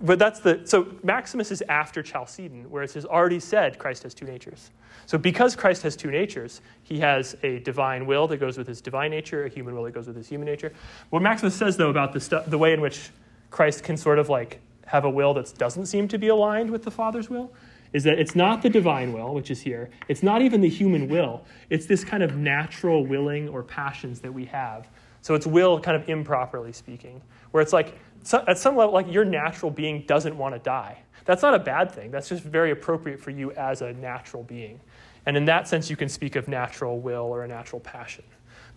[0.00, 4.24] but that's the so Maximus is after Chalcedon, whereas he's already said Christ has two
[4.24, 4.70] natures.
[5.06, 8.80] So because Christ has two natures, he has a divine will that goes with his
[8.80, 10.72] divine nature, a human will that goes with his human nature.
[11.10, 13.10] What Maximus says though about the stu- the way in which
[13.50, 16.82] Christ can sort of like have a will that doesn't seem to be aligned with
[16.82, 17.52] the Father's will
[17.92, 19.90] is that it's not the divine will, which is here.
[20.08, 21.44] It's not even the human will.
[21.68, 24.88] It's this kind of natural willing or passions that we have.
[25.20, 27.20] So it's will, kind of improperly speaking,
[27.52, 30.98] where it's like so, at some level, like your natural being doesn't want to die.
[31.24, 32.10] That's not a bad thing.
[32.10, 34.80] That's just very appropriate for you as a natural being.
[35.26, 38.24] And in that sense, you can speak of natural will or a natural passion.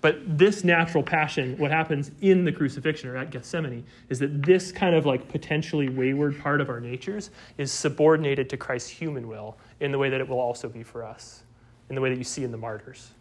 [0.02, 4.72] But this natural passion, what happens in the crucifixion or at Gethsemane, is that this
[4.72, 9.58] kind of like potentially wayward part of our natures is subordinated to Christ's human will
[9.80, 11.44] in the way that it will also be for us,
[11.90, 13.12] in the way that you see in the martyrs.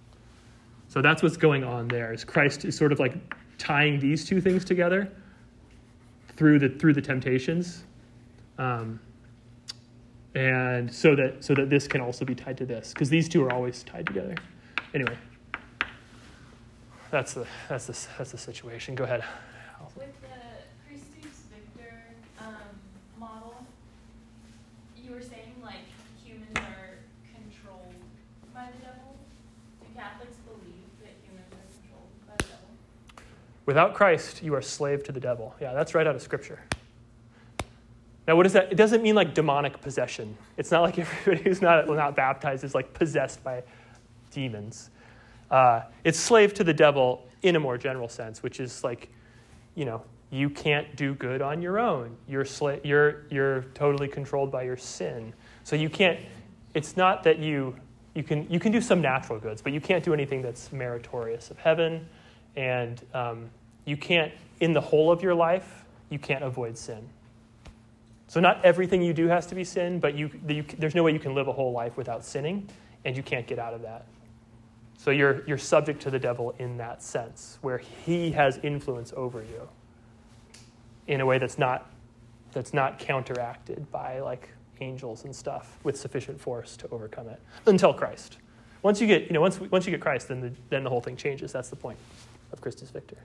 [0.88, 2.12] So that's what's going on there.
[2.12, 3.14] Is Christ is sort of like
[3.56, 5.10] tying these two things together
[6.36, 7.84] through the through the temptations,
[8.58, 9.00] um,
[10.34, 13.44] and so that so that this can also be tied to this because these two
[13.44, 14.34] are always tied together.
[14.94, 15.16] Anyway,
[17.10, 18.94] that's the that's the that's the situation.
[18.94, 19.24] Go ahead.
[19.96, 20.28] With the
[20.88, 22.02] Christus Victor
[22.40, 22.54] um,
[23.18, 23.54] model,
[24.96, 25.84] you were saying like
[26.24, 26.98] humans are
[27.34, 27.94] controlled
[28.52, 29.16] by the devil.
[29.80, 32.70] Do Catholics believe that humans are controlled by the devil?
[33.66, 35.54] Without Christ, you are slave to the devil.
[35.60, 36.60] Yeah, that's right out of Scripture.
[38.26, 38.72] Now, what is that?
[38.72, 40.36] It doesn't mean like demonic possession.
[40.56, 43.62] It's not like everybody who's not, not baptized is like possessed by
[44.30, 44.90] demons.
[45.50, 49.10] Uh, it's slave to the devil in a more general sense, which is like,
[49.74, 52.16] you know, you can't do good on your own.
[52.26, 55.32] You're, sla- you're, you're totally controlled by your sin.
[55.62, 56.18] So you can't,
[56.72, 57.76] it's not that you,
[58.14, 61.50] you can, you can do some natural goods, but you can't do anything that's meritorious
[61.50, 62.08] of heaven.
[62.56, 63.50] And um,
[63.84, 67.08] you can't, in the whole of your life, you can't avoid sin.
[68.28, 71.12] So not everything you do has to be sin, but you, you, there's no way
[71.12, 72.68] you can live a whole life without sinning,
[73.04, 74.06] and you can't get out of that.
[74.98, 79.42] So you're, you're subject to the devil in that sense, where he has influence over
[79.42, 79.68] you
[81.06, 81.90] in a way that's not,
[82.52, 84.48] that's not counteracted by like
[84.80, 88.38] angels and stuff with sufficient force to overcome it until Christ.
[88.82, 91.00] Once you get, you know, once, once you get Christ, then the, then the whole
[91.00, 91.52] thing changes.
[91.52, 91.98] That's the point
[92.54, 93.18] of Christus Victor.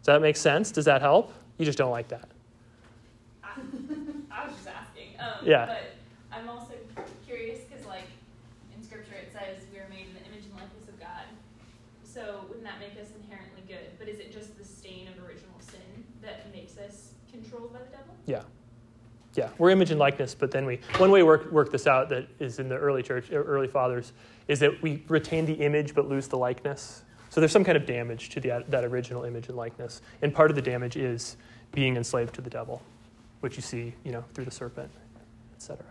[0.00, 0.70] Does that make sense?
[0.70, 1.32] Does that help?
[1.58, 2.28] You just don't like that.
[3.42, 3.48] I,
[4.30, 5.08] I was just asking.
[5.18, 5.66] Um, Yeah.
[5.66, 5.92] But
[6.32, 6.72] I'm also
[7.26, 8.06] curious because, like,
[8.74, 11.26] in Scripture it says we are made in the image and likeness of God.
[12.04, 13.98] So wouldn't that make us inherently good?
[13.98, 17.90] But is it just the stain of original sin that makes us controlled by the
[17.90, 18.14] devil?
[18.26, 18.42] Yeah.
[19.34, 22.08] Yeah, we're image and likeness, but then we, one way to work, work this out
[22.10, 24.12] that is in the early church, early fathers,
[24.46, 27.02] is that we retain the image but lose the likeness.
[27.34, 30.02] So there's some kind of damage to the, that original image and likeness.
[30.22, 31.36] And part of the damage is
[31.72, 32.80] being enslaved to the devil,
[33.40, 34.88] which you see, you know, through the serpent,
[35.56, 35.84] etc.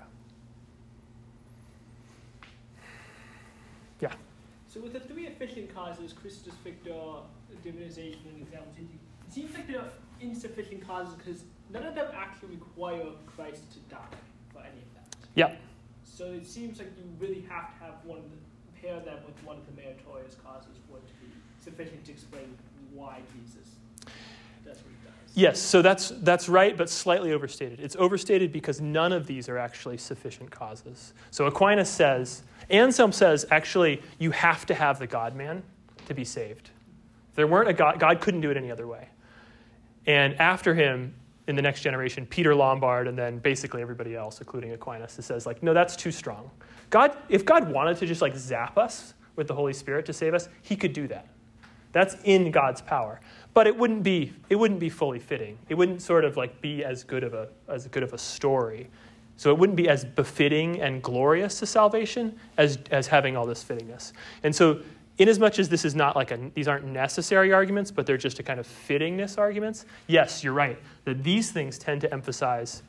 [3.99, 4.13] Yeah.
[4.69, 6.93] So with the three efficient causes, Christus Victor,
[7.61, 9.83] divinization, and examples, it seems like they're
[10.21, 13.03] insufficient causes because none of them actually require
[13.35, 14.17] Christ to die
[14.53, 15.17] for any of that.
[15.35, 15.55] Yeah.
[16.05, 18.37] So it seems like you really have to have one of the,
[18.83, 21.22] pair them with one of the meritorious causes for it to be
[21.63, 22.57] sufficient to explain
[22.93, 23.69] why Jesus
[24.65, 25.13] does what he does.
[25.33, 27.79] Yes, so that's, that's right, but slightly overstated.
[27.79, 31.13] It's overstated because none of these are actually sufficient causes.
[31.31, 35.63] So Aquinas says, Anselm says, actually, you have to have the God man
[36.07, 36.69] to be saved.
[37.35, 39.07] There weren't a God, God couldn't do it any other way.
[40.05, 41.15] And after him,
[41.47, 45.61] in the next generation, Peter Lombard, and then basically everybody else, including Aquinas, says, like,
[45.61, 46.49] no, that's too strong.
[46.89, 50.33] God, if God wanted to just like zap us with the Holy Spirit to save
[50.33, 51.27] us, he could do that.
[51.93, 53.21] That's in God's power.
[53.53, 55.57] But it wouldn't be, it wouldn't be fully fitting.
[55.69, 58.89] It wouldn't sort of like be as good of a, as good of a story.
[59.37, 63.63] So it wouldn't be as befitting and glorious to salvation as, as having all this
[63.63, 64.11] fittingness.
[64.43, 64.81] And so
[65.17, 68.43] inasmuch as this is not like a, these aren't necessary arguments, but they're just a
[68.43, 72.83] kind of fittingness arguments, yes, you're right, that these things tend to emphasize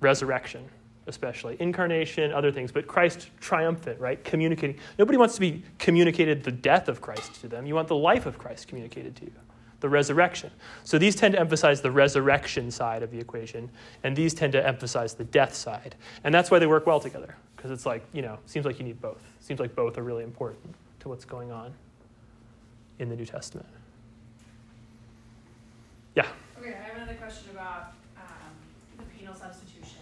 [0.00, 0.64] resurrection,
[1.06, 4.22] especially incarnation, other things, but Christ triumphant, right?
[4.24, 4.78] Communicating.
[4.98, 7.66] Nobody wants to be communicated the death of Christ to them.
[7.66, 9.32] You want the life of Christ communicated to you,
[9.80, 10.50] the resurrection.
[10.84, 13.70] So these tend to emphasize the resurrection side of the equation,
[14.02, 15.94] and these tend to emphasize the death side.
[16.24, 18.84] And that's why they work well together, because it's like, you know, seems like you
[18.84, 19.22] need both.
[19.40, 21.72] Seems like both are really important to what's going on
[22.98, 23.68] in the New Testament.
[26.16, 26.26] Yeah.
[26.58, 28.24] Okay, I have another question about um,
[28.96, 30.00] the penal substitution.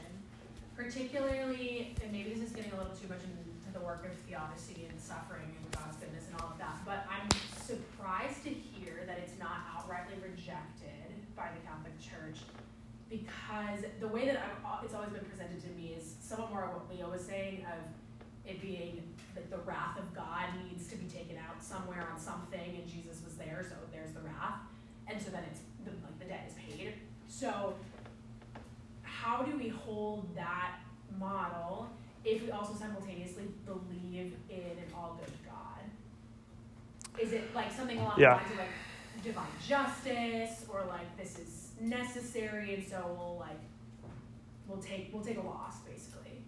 [0.85, 4.85] Particularly, and maybe this is getting a little too much into the work of theodicy
[4.85, 7.24] and suffering and God's goodness and all of that, but I'm
[7.57, 12.45] surprised to hear that it's not outrightly rejected by the Catholic Church
[13.09, 16.76] because the way that I've, it's always been presented to me is somewhat more of
[16.76, 17.80] what Leo was saying of
[18.45, 22.76] it being that the wrath of God needs to be taken out somewhere on something,
[22.76, 24.61] and Jesus was there, so there's the wrath,
[25.09, 26.93] and so then it's the, like the debt is paid.
[27.26, 27.72] So,
[29.24, 30.72] how do we hold that
[31.18, 31.88] model
[32.24, 35.80] if we also simultaneously believe in an all good God?
[37.18, 38.34] Is it like something along Yeah.
[38.34, 43.60] the lines of like divine justice, or like this is necessary, and so we'll like
[44.68, 46.42] we'll take we'll take a loss basically?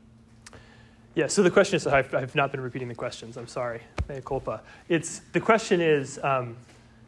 [1.15, 3.39] Yeah, so the question is I've, I've not been repeating the questions.
[3.39, 3.81] I'm sorry.
[4.07, 4.61] Mea culpa.
[4.91, 6.59] It's, the question is um,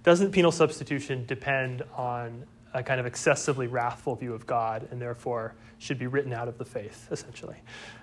[0.02, 2.44] Doesn't penal substitution depend on
[2.74, 6.58] a kind of excessively wrathful view of God and therefore should be written out of
[6.58, 7.56] the faith, essentially?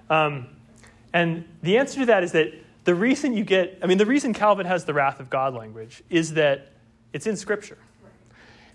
[0.10, 0.48] Um,
[1.14, 2.54] and the answer to that is that
[2.84, 6.04] the reason you get, I mean, the reason Calvin has the wrath of God language
[6.10, 6.72] is that
[7.14, 7.78] it's in Scripture.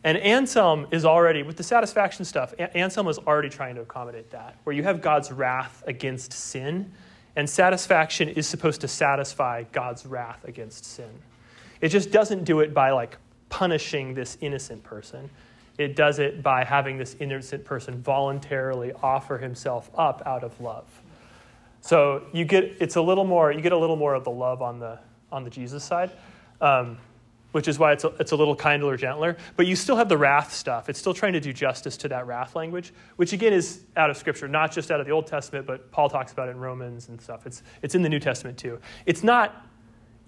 [0.03, 4.57] And Anselm is already, with the satisfaction stuff, Anselm is already trying to accommodate that,
[4.65, 6.93] where you have God's wrath against sin,
[7.37, 11.11] and satisfaction is supposed to satisfy God's wrath against sin.
[11.81, 13.19] It just doesn't do it by like
[13.51, 15.29] punishing this innocent person.
[15.81, 20.85] It does it by having this innocent person voluntarily offer himself up out of love.
[21.81, 24.61] So you get it's a little more you get a little more of the love
[24.61, 24.99] on the
[25.33, 26.11] on the Jesus side.
[26.61, 26.99] Um,
[27.53, 29.37] which is why it's a, it's a little kinder, gentler.
[29.57, 30.89] But you still have the wrath stuff.
[30.89, 34.17] It's still trying to do justice to that wrath language, which again is out of
[34.17, 37.09] Scripture, not just out of the Old Testament, but Paul talks about it in Romans
[37.09, 37.47] and stuff.
[37.47, 38.79] It's, it's in the New Testament too.
[39.05, 39.67] It's not,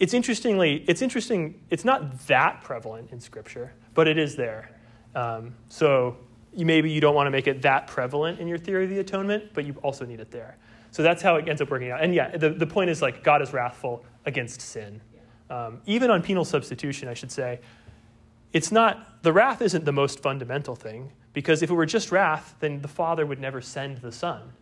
[0.00, 4.71] it's interestingly, it's interesting, it's not that prevalent in Scripture, but it is there.
[5.14, 6.16] Um, so
[6.54, 8.98] you, maybe you don't want to make it that prevalent in your theory of the
[8.98, 10.56] atonement, but you also need it there.
[10.90, 12.02] So that's how it ends up working out.
[12.02, 15.00] And yeah, the, the point is like God is wrathful against sin.
[15.48, 17.60] Um, even on penal substitution, I should say,
[18.52, 22.54] it's not, the wrath isn't the most fundamental thing, because if it were just wrath,
[22.60, 24.52] then the Father would never send the Son,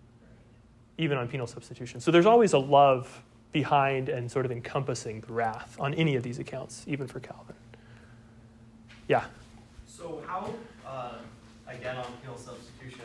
[0.98, 2.01] even on penal substitution.
[2.01, 6.22] So there's always a love behind and sort of encompassing the wrath on any of
[6.22, 7.57] these accounts, even for Calvin.
[9.09, 9.24] Yeah.
[10.01, 10.48] So how,
[10.86, 11.16] uh,
[11.68, 13.05] again on penal substitution,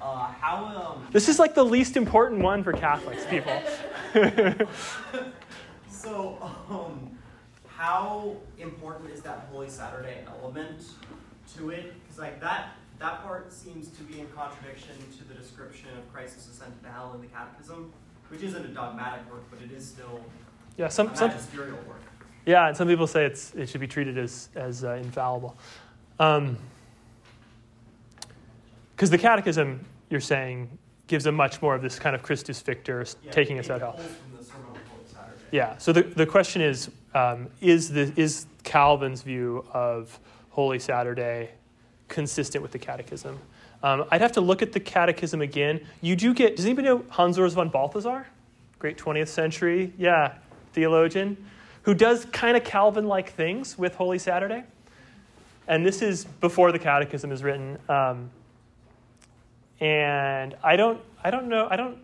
[0.00, 0.64] uh, how
[0.96, 3.62] um, This is like the least important one for Catholics, people.
[5.88, 6.36] so
[6.68, 7.16] um,
[7.68, 10.86] how important is that Holy Saturday element
[11.56, 11.94] to it?
[12.02, 16.48] Because like that that part seems to be in contradiction to the description of Christ's
[16.48, 17.92] ascent to hell in the Catechism,
[18.28, 20.20] which isn't a dogmatic work, but it is still
[20.76, 22.02] Yeah, a some, some, work.
[22.44, 25.56] yeah, and some people say it's, it should be treated as, as uh, infallible.
[26.18, 26.58] Because
[29.10, 30.68] the Catechism, you're saying,
[31.06, 33.80] gives a much more of this kind of Christus Victor, Yeah, taking us out of
[33.80, 33.92] hell.
[33.92, 35.40] pulls the Sermon on Holy Saturday.
[35.52, 35.78] Yeah.
[35.78, 40.18] So the, the question is, um, is the is Calvin's view of
[40.50, 41.50] Holy Saturday
[42.08, 43.38] consistent with the Catechism?
[43.82, 45.80] Um, I'd have to look at the Catechism again.
[46.00, 46.56] You do get.
[46.56, 48.26] Does anybody know Hans Urs von Balthasar?
[48.78, 50.34] Great 20th century, yeah,
[50.72, 51.36] theologian,
[51.82, 54.62] who does kind of Calvin-like things with Holy Saturday.
[55.68, 57.78] And this is before the Catechism is written.
[57.88, 58.30] Um,
[59.80, 61.98] and I don't, I don't know, I don't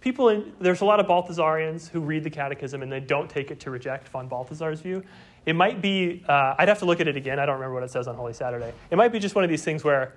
[0.00, 3.50] people in, there's a lot of balthasarians who read the catechism and they don't take
[3.50, 5.02] it to reject von balthasar's view.
[5.46, 7.38] It might be uh, i'd have to look at it again.
[7.38, 8.72] I don't remember what it says on holy saturday.
[8.90, 10.14] It might be just one of these things where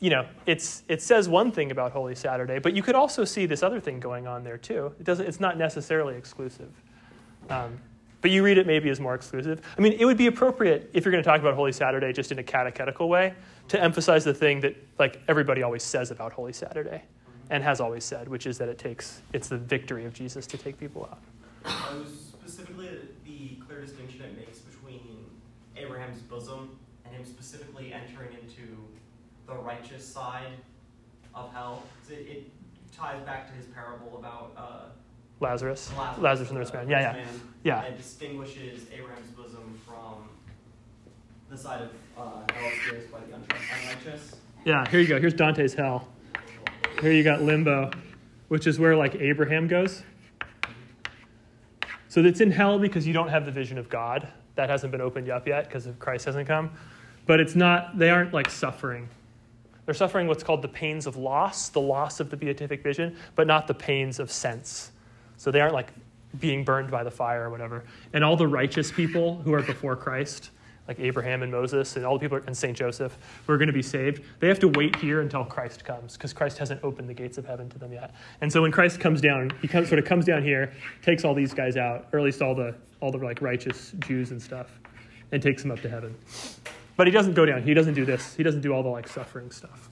[0.00, 3.46] you know it's, it says one thing about holy saturday but you could also see
[3.46, 4.94] this other thing going on there too.
[5.00, 6.70] It doesn't, it's not necessarily exclusive.
[7.50, 7.78] Um,
[8.20, 11.04] but you read it maybe as more exclusive i mean it would be appropriate if
[11.04, 13.34] you're going to talk about holy saturday just in a catechetical way
[13.68, 17.02] to emphasize the thing that like everybody always says about holy saturday
[17.50, 20.58] and has always said, which is that it takes it's the victory of Jesus to
[20.58, 21.20] take people out.
[21.64, 22.88] Was specifically
[23.24, 25.24] the clear distinction it makes between
[25.76, 28.76] Abraham's bosom and him specifically entering into
[29.46, 30.52] the righteous side
[31.34, 31.82] of hell.
[32.10, 32.50] It, it
[32.94, 34.88] ties back to his parable about uh,
[35.40, 36.88] Lazarus, Lazarus, Lazarus and the rich man.
[36.88, 37.24] Yeah, yeah,
[37.62, 37.84] yeah.
[37.84, 40.28] And distinguishes Abraham's bosom from
[41.48, 44.36] the side of uh, hell experienced by the unri- unrighteous.
[44.64, 45.20] Yeah, here you go.
[45.20, 46.08] Here's Dante's hell.
[47.00, 47.90] Here you got limbo,
[48.48, 50.02] which is where like Abraham goes.
[52.08, 54.26] So it's in hell because you don't have the vision of God.
[54.56, 56.70] That hasn't been opened up yet because Christ hasn't come.
[57.26, 59.08] But it's not, they aren't like suffering.
[59.84, 63.46] They're suffering what's called the pains of loss, the loss of the beatific vision, but
[63.46, 64.90] not the pains of sense.
[65.38, 65.92] So they aren't like
[66.40, 67.84] being burned by the fire or whatever.
[68.12, 70.50] And all the righteous people who are before Christ,
[70.86, 73.16] like Abraham and Moses and all the people and Saint Joseph
[73.46, 76.32] who are going to be saved, they have to wait here until Christ comes because
[76.32, 78.14] Christ hasn't opened the gates of heaven to them yet.
[78.40, 80.72] And so when Christ comes down, he comes, sort of comes down here,
[81.02, 84.32] takes all these guys out, or at least all the all the like righteous Jews
[84.32, 84.80] and stuff,
[85.30, 86.16] and takes them up to heaven.
[86.96, 87.62] But he doesn't go down.
[87.62, 88.34] He doesn't do this.
[88.34, 89.88] He doesn't do all the like suffering stuff.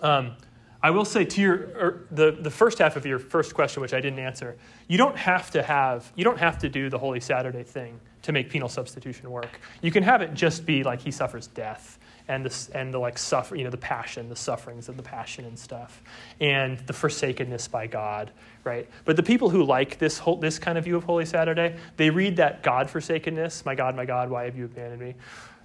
[0.00, 0.36] Um,
[0.82, 3.94] I will say to your or the the first half of your first question, which
[3.94, 4.56] I didn't answer,
[4.88, 8.32] you don't have to have you don't have to do the Holy Saturday thing to
[8.32, 9.60] make penal substitution work.
[9.80, 13.18] You can have it just be like he suffers death and the and the like
[13.18, 16.02] suffer you know the passion, the sufferings of the passion and stuff,
[16.40, 18.30] and the forsakenness by God,
[18.64, 18.88] right?
[19.04, 22.10] But the people who like this whole this kind of view of Holy Saturday, they
[22.10, 25.14] read that God forsakenness, my God, my God, why have you abandoned me?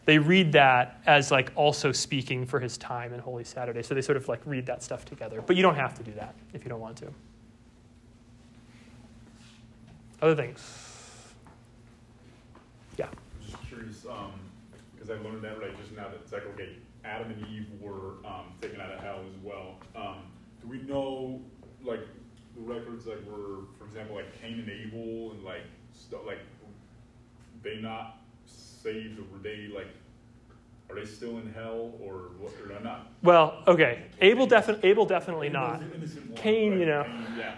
[0.07, 3.83] They read that as like also speaking for his time in Holy Saturday.
[3.83, 5.43] So they sort of like read that stuff together.
[5.45, 7.07] But you don't have to do that if you don't want to.
[10.21, 11.33] Other things?
[12.97, 13.07] Yeah.
[13.07, 14.31] I'm just curious, um,
[14.95, 16.69] because I learned that right just now that it's like, okay,
[17.03, 19.75] Adam and Eve were um, taken out of hell as well.
[19.93, 20.19] Um,
[20.61, 21.41] do we know,
[21.83, 21.99] like,
[22.55, 26.39] the records like were, for example, like Cain and Abel and like stuff like
[27.61, 28.21] they not
[28.87, 29.87] saved or were they like
[30.89, 33.11] are they still in hell or what or not?
[33.21, 34.03] Well, okay.
[34.21, 35.81] Abel, defi- Abel definitely not.
[35.81, 37.05] was the innocent one, Cain, you know.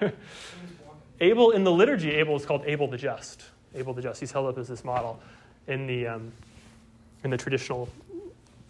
[1.22, 3.44] Abel in the liturgy, Abel is called Abel the Just.
[3.76, 4.20] Abel the Just.
[4.20, 5.20] He's held up as this model
[5.68, 6.32] in the um,
[7.24, 7.88] in the traditional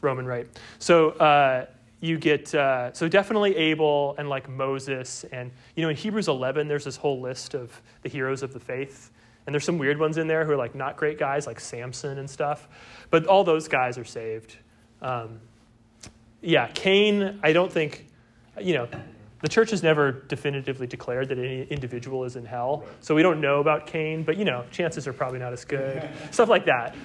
[0.01, 0.47] Roman rite.
[0.79, 1.65] So uh,
[2.01, 6.67] you get uh, so definitely Abel and like Moses and you know in Hebrews 11
[6.67, 9.11] there's this whole list of the heroes of the faith.
[9.49, 12.19] And there's some weird ones in there who are like not great guys, like Samson
[12.19, 12.67] and stuff.
[13.09, 14.55] But all those guys are saved.
[15.01, 15.39] Um,
[16.39, 18.05] yeah, Cain, I don't think,
[18.61, 18.87] you know,
[19.41, 22.83] the church has never definitively declared that any individual is in hell.
[22.99, 26.07] So we don't know about Cain, but, you know, chances are probably not as good.
[26.29, 26.95] Stuff like that.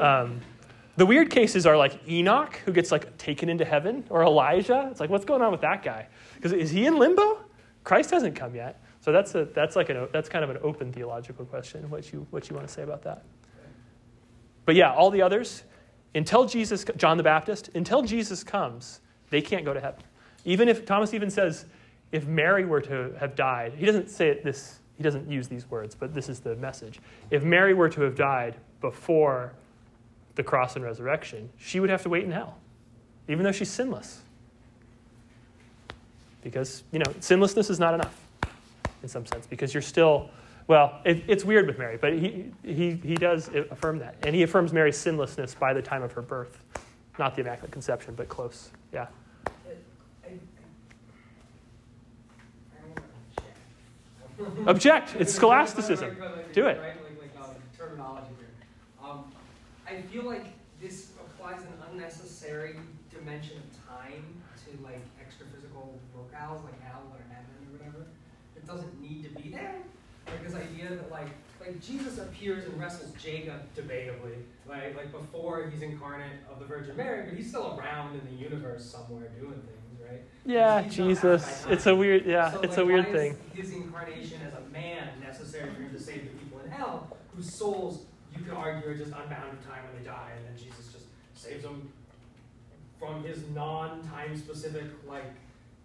[0.00, 0.40] Um,
[0.96, 4.88] the weird cases are like Enoch, who gets like taken into heaven, or Elijah.
[4.90, 6.08] It's like, what's going on with that guy?
[6.34, 7.38] Because is he in limbo?
[7.84, 8.80] Christ hasn't come yet.
[9.04, 11.90] So that's a that's like an that's kind of an open theological question.
[11.90, 13.22] What you what you want to say about that?
[14.64, 15.64] But yeah, all the others,
[16.14, 20.00] until Jesus, John the Baptist, until Jesus comes, they can't go to heaven.
[20.46, 21.66] Even if, Thomas even says,
[22.12, 25.70] if Mary were to have died, he doesn't say it this, he doesn't use these
[25.70, 26.98] words, but this is the message.
[27.30, 29.52] If Mary were to have died before
[30.34, 32.56] the cross and resurrection, she would have to wait in hell,
[33.28, 34.22] even though she's sinless.
[36.42, 38.23] Because, you know, sinlessness is not enough
[39.04, 40.30] in some sense, because you're still,
[40.66, 44.16] well, it, it's weird with Mary, but he, he, he does affirm that.
[44.22, 46.58] And he affirms Mary's sinlessness by the time of her birth.
[47.18, 48.70] Not the Immaculate Conception, but close.
[48.92, 49.06] Yeah.
[54.66, 55.14] Object.
[55.20, 56.16] It's scholasticism.
[56.52, 56.80] Do it.
[59.86, 60.46] I feel like
[60.80, 62.76] this applies an unnecessary
[63.12, 64.24] dimension of time
[64.64, 68.06] to like extra physical locales like hell or heaven or whatever.
[68.64, 69.74] It doesn't need to be there.
[70.26, 71.28] Like this idea that like
[71.60, 74.36] like Jesus appears and wrestles Jacob debatably,
[74.66, 74.96] right?
[74.96, 78.84] Like before he's incarnate of the Virgin Mary, but he's still around in the universe
[78.84, 80.22] somewhere doing things, right?
[80.46, 81.66] Yeah, Jesus.
[81.68, 82.24] It's a weird.
[82.24, 83.36] Yeah, So, it's like, a weird thing.
[83.54, 87.16] Is his incarnation as a man necessary for him to save the people in hell,
[87.34, 90.56] whose souls you could argue are just unbound of time when they die, and then
[90.56, 91.04] Jesus just
[91.34, 91.90] saves them
[92.98, 95.34] from his non-time specific, like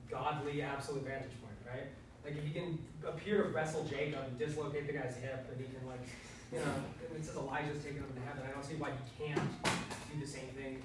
[0.09, 1.87] godly absolute vantage point, right?
[2.29, 2.77] Like if he can
[3.07, 6.05] appear to wrestle Jacob and dislocate the guy's hip, and he can like,
[6.53, 6.65] you know,
[7.15, 8.43] it says Elijah's taken him to heaven.
[8.47, 10.81] I don't see why he can't do the same thing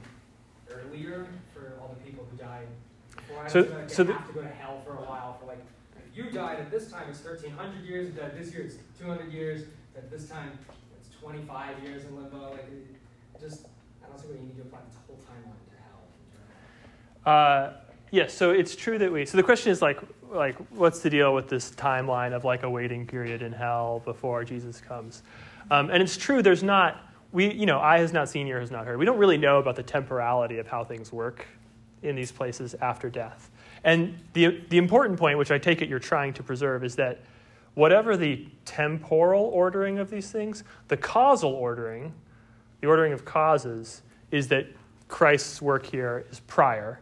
[0.71, 2.67] earlier for all the people who died
[3.15, 3.49] before.
[3.51, 5.63] So- like so the- have to go to hell for a while for like,
[5.99, 8.09] if you died at this time, it's 1300 years.
[8.15, 9.65] Died this year, it's 200 years.
[9.97, 10.59] At this time,
[10.99, 12.53] it's 25 years in limbo.
[12.53, 12.97] Like, it
[13.39, 13.67] just,
[14.03, 17.33] I don't see why you need to apply this whole timeline to hell.
[17.35, 17.73] Uh,
[18.11, 19.27] yes, so it's true that we.
[19.27, 20.01] So the question is like,
[20.35, 24.45] like, what's the deal with this timeline of like a waiting period in hell before
[24.45, 25.23] Jesus comes?
[25.71, 26.43] Um, and it's true.
[26.43, 27.01] There's not.
[27.33, 28.97] We, you know, eye has not seen, ear has not heard.
[28.97, 31.47] We don't really know about the temporality of how things work
[32.03, 33.51] in these places after death.
[33.83, 37.21] And the the important point, which I take it you're trying to preserve, is that
[37.75, 42.13] whatever the temporal ordering of these things, the causal ordering,
[42.81, 44.67] the ordering of causes, is that
[45.09, 47.01] Christ's work here is prior,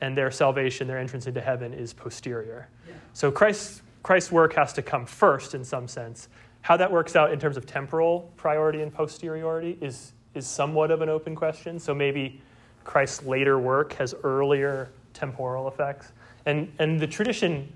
[0.00, 2.68] and their salvation, their entrance into heaven, is posterior.
[2.88, 2.94] Yeah.
[3.12, 6.28] So Christ's, Christ's work has to come first in some sense.
[6.62, 11.00] How that works out in terms of temporal priority and posteriority is, is somewhat of
[11.00, 11.78] an open question.
[11.78, 12.40] So maybe
[12.84, 16.12] Christ's later work has earlier temporal effects.
[16.46, 17.70] And, and the tradition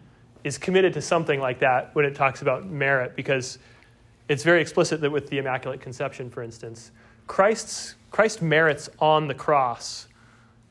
[0.45, 3.59] is committed to something like that when it talks about merit because
[4.29, 6.91] it's very explicit that with the Immaculate Conception, for instance,
[7.27, 10.09] Christ's, Christ merits on the cross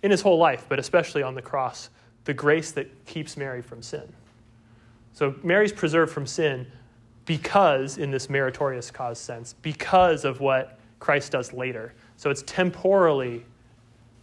[0.04, 1.89] in his whole life, but especially on the cross,
[2.26, 4.14] the grace that keeps Mary from sin.
[5.14, 6.68] So Mary's preserved from sin
[7.26, 11.93] because, in this meritorious cause sense, because of what Christ does later.
[12.18, 13.45] So it's temporally,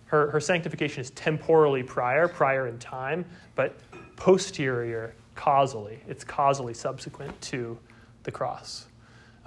[0.06, 3.24] her, her sanctification is temporally prior, prior in time,
[3.54, 3.78] but
[4.16, 6.00] posterior causally.
[6.08, 7.78] It's causally subsequent to
[8.24, 8.86] the cross.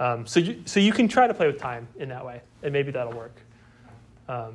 [0.00, 2.72] Um, so, you, so you can try to play with time in that way, and
[2.72, 3.36] maybe that'll work.
[4.28, 4.54] Um,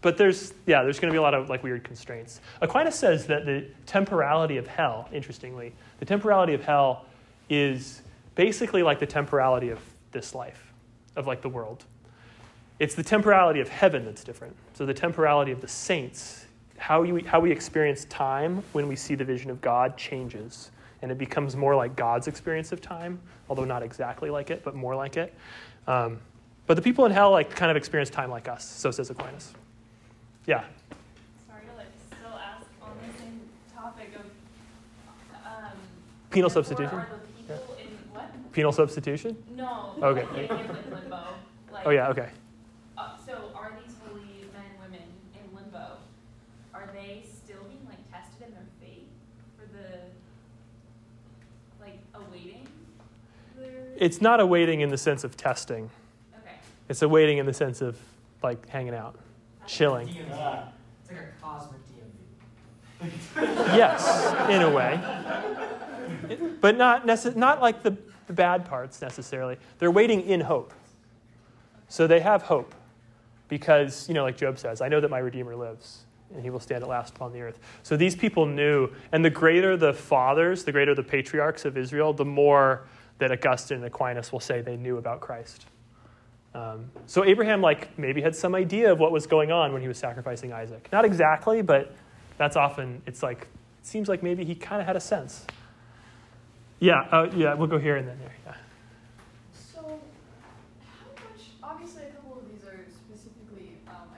[0.00, 2.40] but there's, yeah, there's going to be a lot of like weird constraints.
[2.60, 7.06] Aquinas says that the temporality of hell, interestingly, the temporality of hell
[7.50, 8.02] is
[8.34, 9.80] basically like the temporality of
[10.12, 10.72] this life,
[11.16, 11.84] of like the world.
[12.78, 14.54] It's the temporality of heaven that's different.
[14.74, 16.46] So the temporality of the saints,
[16.76, 20.70] how, you, how we experience time when we see the vision of God changes.
[21.02, 24.76] And it becomes more like God's experience of time, although not exactly like it, but
[24.76, 25.34] more like it.
[25.88, 26.18] Um,
[26.68, 29.54] but the people in hell like kind of experience time like us, so says Aquinas.
[30.48, 30.64] Yeah.
[31.46, 33.38] Sorry to like still ask on the same
[33.76, 34.24] topic of
[35.44, 35.76] um,
[36.30, 36.94] Penal substitution?
[36.94, 38.52] Are the people in what?
[38.52, 39.36] Penal substitution?
[39.54, 39.92] No.
[40.02, 40.22] Okay.
[40.22, 41.24] like, in, in like limbo.
[41.70, 42.30] Like, Oh, yeah, okay.
[42.96, 45.98] Uh, so are these holy men and women in limbo?
[46.72, 49.04] Are they still being like tested in their faith
[49.58, 49.98] for the
[51.78, 52.66] like awaiting
[53.58, 53.84] their?
[53.98, 55.90] It's not a waiting in the sense of testing,
[56.42, 56.54] okay.
[56.88, 57.98] it's a waiting in the sense of
[58.42, 59.16] like hanging out,
[59.68, 60.08] chilling.
[60.08, 60.68] DMV.
[61.02, 61.80] It's like a cosmic
[63.00, 63.76] DMV.
[63.76, 64.98] yes, in a way.
[66.28, 67.96] It- but not, necess- not like the,
[68.26, 69.56] the bad parts necessarily.
[69.78, 70.72] They're waiting in hope.
[71.88, 72.74] So they have hope
[73.48, 76.04] because, you know, like Job says, I know that my Redeemer lives
[76.34, 77.58] and he will stand at last upon the earth.
[77.82, 82.12] So these people knew, and the greater the fathers, the greater the patriarchs of Israel,
[82.12, 82.86] the more
[83.18, 85.64] that Augustine and Aquinas will say they knew about Christ.
[86.54, 89.88] Um, so Abraham, like, maybe had some idea of what was going on when he
[89.88, 90.88] was sacrificing Isaac.
[90.92, 91.94] Not exactly, but
[92.36, 95.46] that's often, it's like, it seems like maybe he kind of had a sense.
[96.80, 98.34] Yeah, uh, yeah, we'll go here and then there.
[98.46, 98.54] Yeah.
[99.52, 101.42] So, how much?
[101.62, 104.08] Obviously, a couple of these are specifically um,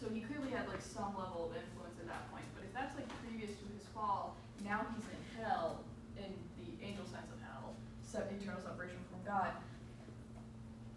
[0.00, 2.48] So he clearly had like some level of influence at that point.
[2.56, 4.32] But if that's like previous to his fall,
[4.64, 5.84] now he's in hell
[6.16, 9.52] in the angel sense of hell, so eternal separation from God.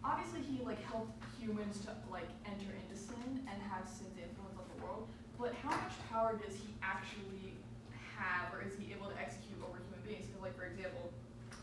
[0.07, 1.11] Obviously, he like helped
[1.81, 5.09] to like enter into sin and have sin's influence on the world.
[5.41, 7.57] But how much power does he actually
[8.13, 10.29] have, or is he able to execute over human beings?
[10.29, 11.09] Because, like for example,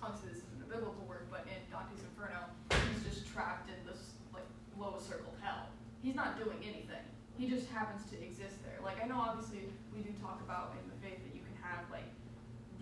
[0.02, 2.50] obviously this isn't a biblical word, but in Dante's Inferno,
[2.90, 5.70] he's just trapped in this like lowest circle of hell.
[6.02, 7.04] He's not doing anything.
[7.38, 8.82] He just happens to exist there.
[8.82, 11.86] Like I know, obviously, we do talk about in the faith that you can have
[11.86, 12.10] like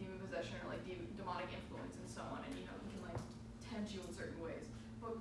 [0.00, 3.04] demon possession or like demon, demonic influence and so on, and you know he can
[3.04, 3.20] like
[3.68, 4.72] tempt you in certain ways.
[5.04, 5.20] But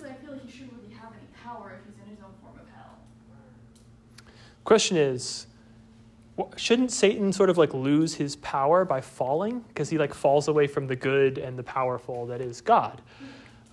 [0.00, 2.32] realistically, I feel like he shouldn't really have any power if he's in his own
[2.42, 2.98] form of hell.
[4.64, 5.46] Question is,
[6.56, 10.66] shouldn't Satan sort of like lose his power by falling because he like falls away
[10.66, 13.00] from the good and the powerful that is God?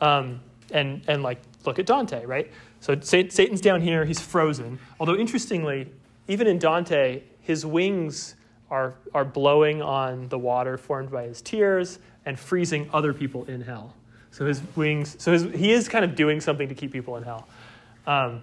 [0.01, 2.51] Um, and and like look at Dante, right?
[2.82, 4.80] So Satan's down here, he's frozen.
[4.99, 5.89] Although interestingly,
[6.28, 8.36] even in Dante, his wings
[8.69, 13.61] are are blowing on the water formed by his tears and freezing other people in
[13.61, 13.93] hell.
[14.32, 17.23] So his wings, so his, he is kind of doing something to keep people in
[17.23, 17.47] hell.
[18.05, 18.41] Um,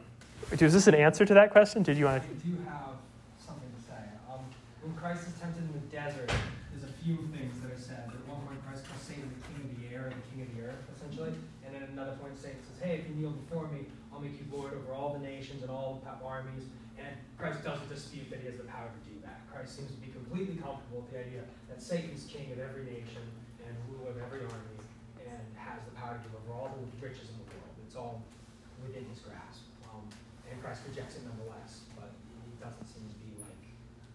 [0.51, 1.83] is this an answer to that question?
[1.83, 2.29] Did you want to?
[2.29, 3.01] I do have
[3.41, 4.03] something to say.
[4.29, 4.45] Um,
[4.83, 6.29] when Christ is tempted in the desert,
[6.73, 8.11] there's a few things that are said.
[8.13, 10.51] At one point, Christ calls Satan the king of the air and the king of
[10.53, 11.33] the earth, essentially.
[11.65, 14.37] And then at another point, Satan says, Hey, if you kneel before me, I'll make
[14.37, 16.69] you lord over all the nations and all the armies.
[17.01, 19.43] And Christ doesn't dispute that he has the power to do that.
[19.51, 23.25] Christ seems to be completely comfortable with the idea that Satan's king of every nation
[23.65, 24.77] and ruler of every army
[25.25, 27.75] and has the power to give over all the riches in the world.
[27.87, 28.23] It's all
[28.87, 29.61] within his grasp.
[29.93, 30.03] Um,
[30.51, 33.65] and Christ rejects it nonetheless, but it doesn't seem to be like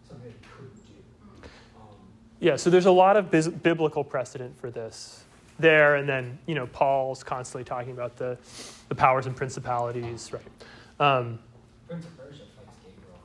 [0.07, 1.47] something that he couldn't do.
[1.77, 1.95] Um,
[2.39, 5.23] Yeah, so there's a lot of bis- biblical precedent for this
[5.59, 8.37] there, and then you know Paul's constantly talking about the,
[8.87, 10.41] the powers and principalities, right?
[10.99, 11.39] Um,
[11.87, 13.19] Prince of Persia fights Gabriel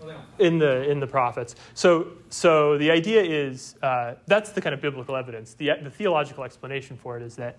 [0.00, 0.40] Well, they don't fight.
[0.40, 1.54] in the in the prophets.
[1.74, 5.54] So so the idea is uh, that's the kind of biblical evidence.
[5.54, 7.58] The the theological explanation for it is that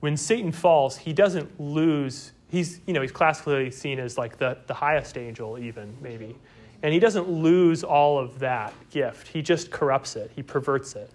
[0.00, 2.32] when Satan falls, he doesn't lose.
[2.50, 6.36] He's you know he's classically seen as like the the highest angel, even maybe,
[6.82, 9.28] and he doesn't lose all of that gift.
[9.28, 10.30] He just corrupts it.
[10.34, 11.10] He perverts it.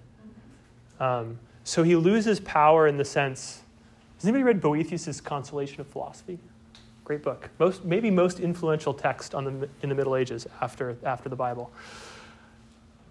[0.99, 3.61] Um, so he loses power in the sense.
[4.17, 6.39] Has anybody read Boethius's Consolation of Philosophy?
[7.03, 7.49] Great book.
[7.59, 11.71] Most, maybe most influential text on the, in the Middle Ages after, after the Bible.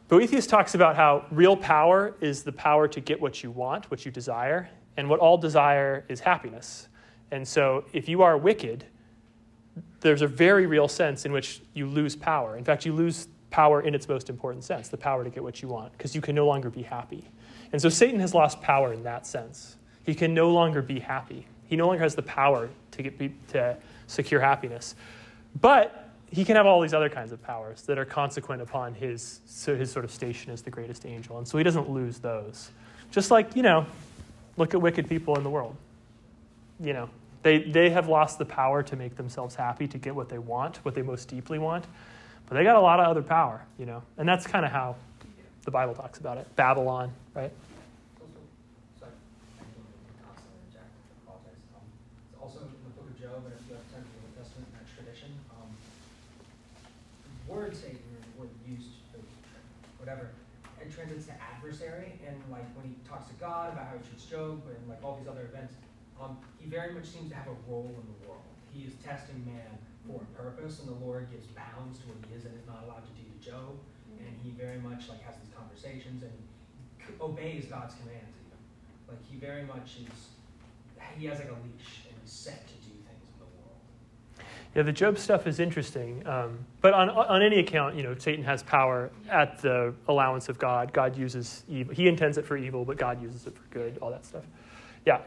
[0.08, 4.04] Boethius talks about how real power is the power to get what you want, what
[4.04, 6.88] you desire, and what all desire is happiness.
[7.30, 8.84] And so if you are wicked,
[10.00, 12.56] there's a very real sense in which you lose power.
[12.56, 15.62] In fact, you lose power in its most important sense, the power to get what
[15.62, 17.24] you want, because you can no longer be happy.
[17.72, 19.76] And so Satan has lost power in that sense.
[20.04, 21.46] He can no longer be happy.
[21.64, 23.76] He no longer has the power to, get, be- to
[24.06, 24.94] secure happiness.
[25.60, 29.40] But he can have all these other kinds of powers that are consequent upon his,
[29.44, 31.38] so his sort of station as the greatest angel.
[31.38, 32.70] And so he doesn't lose those.
[33.10, 33.86] Just like, you know,
[34.56, 35.76] look at wicked people in the world.
[36.80, 37.10] You know,
[37.42, 40.78] they, they have lost the power to make themselves happy, to get what they want,
[40.84, 41.86] what they most deeply want.
[42.48, 44.02] But they got a lot of other power, you know.
[44.18, 44.96] And that's kind of how
[45.64, 46.54] the Bible talks about it.
[46.56, 47.50] Babylon, right?
[48.20, 48.28] Um,
[52.30, 54.36] it's also in the book of Job, and if you have time for the Old
[54.36, 55.70] Testament, that tradition, um,
[57.46, 57.98] the word Satan,
[58.38, 59.01] word used,
[61.20, 64.88] to adversary, and like when he talks to God about how he treats Job, and
[64.88, 65.74] like all these other events,
[66.20, 68.46] um, he very much seems to have a role in the world.
[68.72, 72.34] He is testing man for a purpose, and the Lord gives bounds to what he
[72.34, 73.76] is and is not allowed to do to Job
[74.26, 76.32] and he very much like has these conversations and
[77.20, 78.60] obeys God's commands even.
[79.08, 80.28] Like he very much is
[81.18, 83.82] he has like a leash and he's set to do things in the world.
[84.74, 86.26] Yeah, the Job stuff is interesting.
[86.26, 90.58] Um, but on, on any account, you know, Satan has power at the allowance of
[90.58, 90.92] God.
[90.94, 91.94] God uses evil.
[91.94, 94.44] He intends it for evil, but God uses it for good, all that stuff.
[95.04, 95.20] Yeah.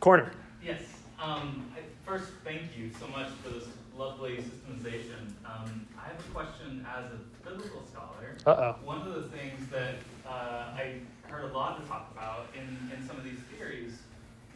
[0.00, 0.32] Corner.
[0.62, 0.82] Yes.
[1.22, 1.66] Um,
[2.04, 3.64] first, thank you so much for this
[3.96, 5.32] lovely systemization.
[5.46, 8.36] Um, I have a question as a biblical scholar.
[8.44, 8.76] Uh-oh.
[8.84, 9.94] One of the things that
[10.28, 13.94] uh, I heard a lot of talk about in, in some of these theories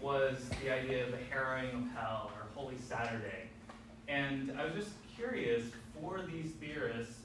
[0.02, 3.47] was the idea of the harrowing of hell or Holy Saturday.
[4.08, 5.64] And I was just curious
[6.00, 7.18] for these theorists,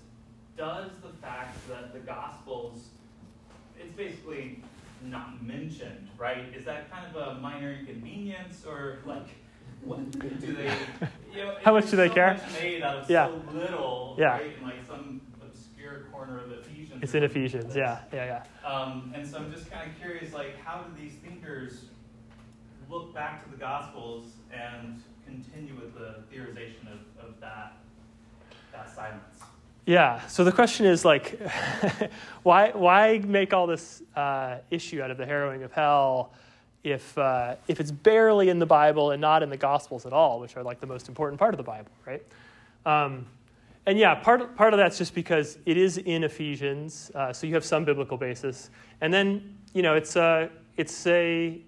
[0.58, 2.88] does the fact that the Gospels,
[3.80, 4.62] it's basically
[5.04, 6.46] not mentioned, right?
[6.56, 9.28] Is that kind of a minor inconvenience or like,
[9.84, 10.72] what do they,
[11.34, 12.34] you know, How much do they so care?
[12.36, 13.28] much made out of Yeah.
[13.28, 14.34] so little, Yeah.
[14.38, 14.52] right?
[14.58, 17.00] In like some obscure corner of Ephesians.
[17.02, 17.76] It's in Ephesians.
[17.76, 18.70] Yeah, yeah, yeah.
[18.70, 21.86] Um, and so I'm just kind of curious, like, how do these thinkers
[22.90, 27.74] look back to the Gospels and continue with the theorization of, of that,
[28.72, 29.24] that silence.
[29.86, 30.26] Yeah.
[30.28, 31.40] So the question is like,
[32.44, 36.32] why why make all this uh, issue out of the harrowing of hell
[36.84, 40.40] if uh, if it's barely in the Bible and not in the Gospels at all,
[40.40, 42.24] which are like the most important part of the Bible, right?
[42.86, 43.26] Um,
[43.86, 47.54] and yeah, part part of that's just because it is in Ephesians, uh, so you
[47.54, 48.70] have some biblical basis,
[49.02, 51.60] and then you know it's a it's a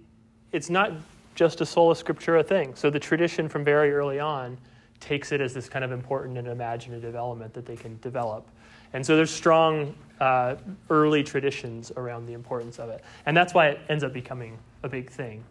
[0.51, 0.93] it's not
[1.35, 2.73] just a sola scriptura thing.
[2.75, 4.57] So the tradition from very early on
[4.99, 8.47] takes it as this kind of important and imaginative element that they can develop.
[8.93, 10.55] And so there's strong uh,
[10.89, 13.03] early traditions around the importance of it.
[13.25, 15.43] And that's why it ends up becoming a big thing.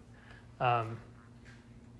[0.60, 0.96] Um,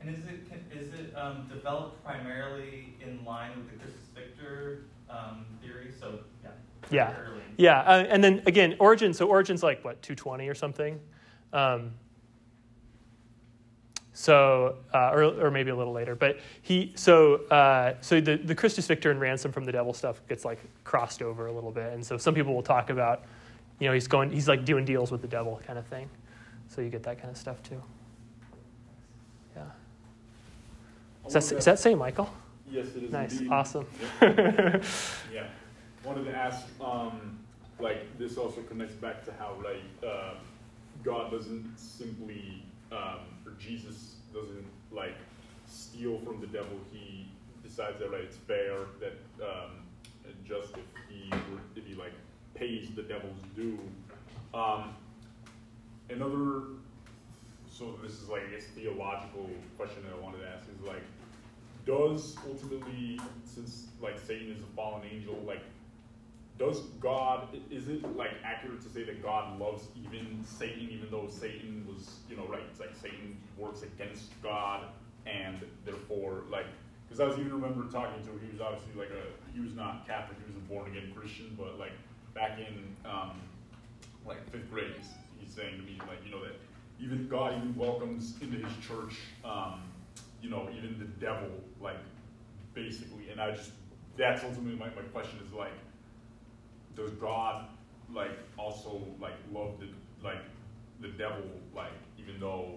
[0.01, 5.45] and is it, is it um, developed primarily in line with the Christus Victor um,
[5.63, 5.93] theory?
[6.01, 6.51] So, yeah.
[6.91, 7.15] Yeah.
[7.21, 7.43] Early.
[7.59, 7.81] Yeah.
[7.81, 10.99] Uh, and then again, Origen, so Origen's like, what, 220 or something?
[14.17, 18.55] So, uh, or, or maybe a little later, but he, so, uh, so the, the
[18.55, 21.93] Christus Victor and ransom from the devil stuff gets like crossed over a little bit.
[21.93, 23.25] And so some people will talk about,
[23.81, 26.09] you know, he's going, he's like doing deals with the devil kind of thing.
[26.69, 27.83] So you get that kind of stuff too.
[29.57, 29.65] Yeah.
[31.27, 32.31] Is that, is that say Michael?
[32.71, 33.13] Yes, it is.
[33.13, 33.33] Nice.
[33.33, 33.51] Indeed.
[33.51, 33.87] Awesome.
[34.23, 35.49] yeah.
[36.05, 37.41] Wanted to ask, um,
[37.81, 40.35] like, this also connects back to how, like, uh,
[41.03, 42.63] God doesn't simply
[42.93, 43.19] um,
[43.59, 45.17] Jesus doesn't like
[45.67, 46.79] steal from the devil.
[46.93, 47.27] He
[47.63, 49.71] decides that right, it's fair that um,
[50.47, 51.31] just if he
[51.77, 52.13] if he like
[52.55, 53.79] pays the devil's due.
[54.53, 54.95] Um,
[56.11, 56.63] another,
[57.71, 61.03] so this is like I guess theological question that I wanted to ask is like,
[61.87, 65.63] does ultimately since like Satan is a fallen angel, like
[66.59, 71.29] does God is it like accurate to say that God loves even Satan, even though
[71.29, 72.63] Satan was you know right?
[72.71, 74.87] It's like Satan works against God,
[75.27, 76.67] and therefore like
[77.07, 78.41] because I was even remember talking to him.
[78.45, 80.39] He was obviously like a he was not Catholic.
[80.47, 81.93] He was a born again Christian, but like
[82.35, 83.41] back in um,
[84.27, 86.55] like fifth grade, he's, he's saying to me like you know that
[87.01, 89.83] even God even welcomes into His church, um,
[90.41, 91.51] you know, even the devil
[91.81, 91.99] like
[92.75, 93.31] basically.
[93.31, 93.73] And I just
[94.17, 95.73] that's ultimately my, my question is like
[96.97, 97.67] does God
[98.13, 99.89] like also like love the
[100.23, 100.43] like
[101.01, 101.43] the devil
[101.75, 102.73] like even though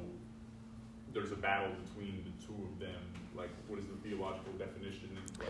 [1.13, 2.99] there's a battle between the two of them?
[3.35, 5.09] Like what is the theological definition?
[5.39, 5.49] Like,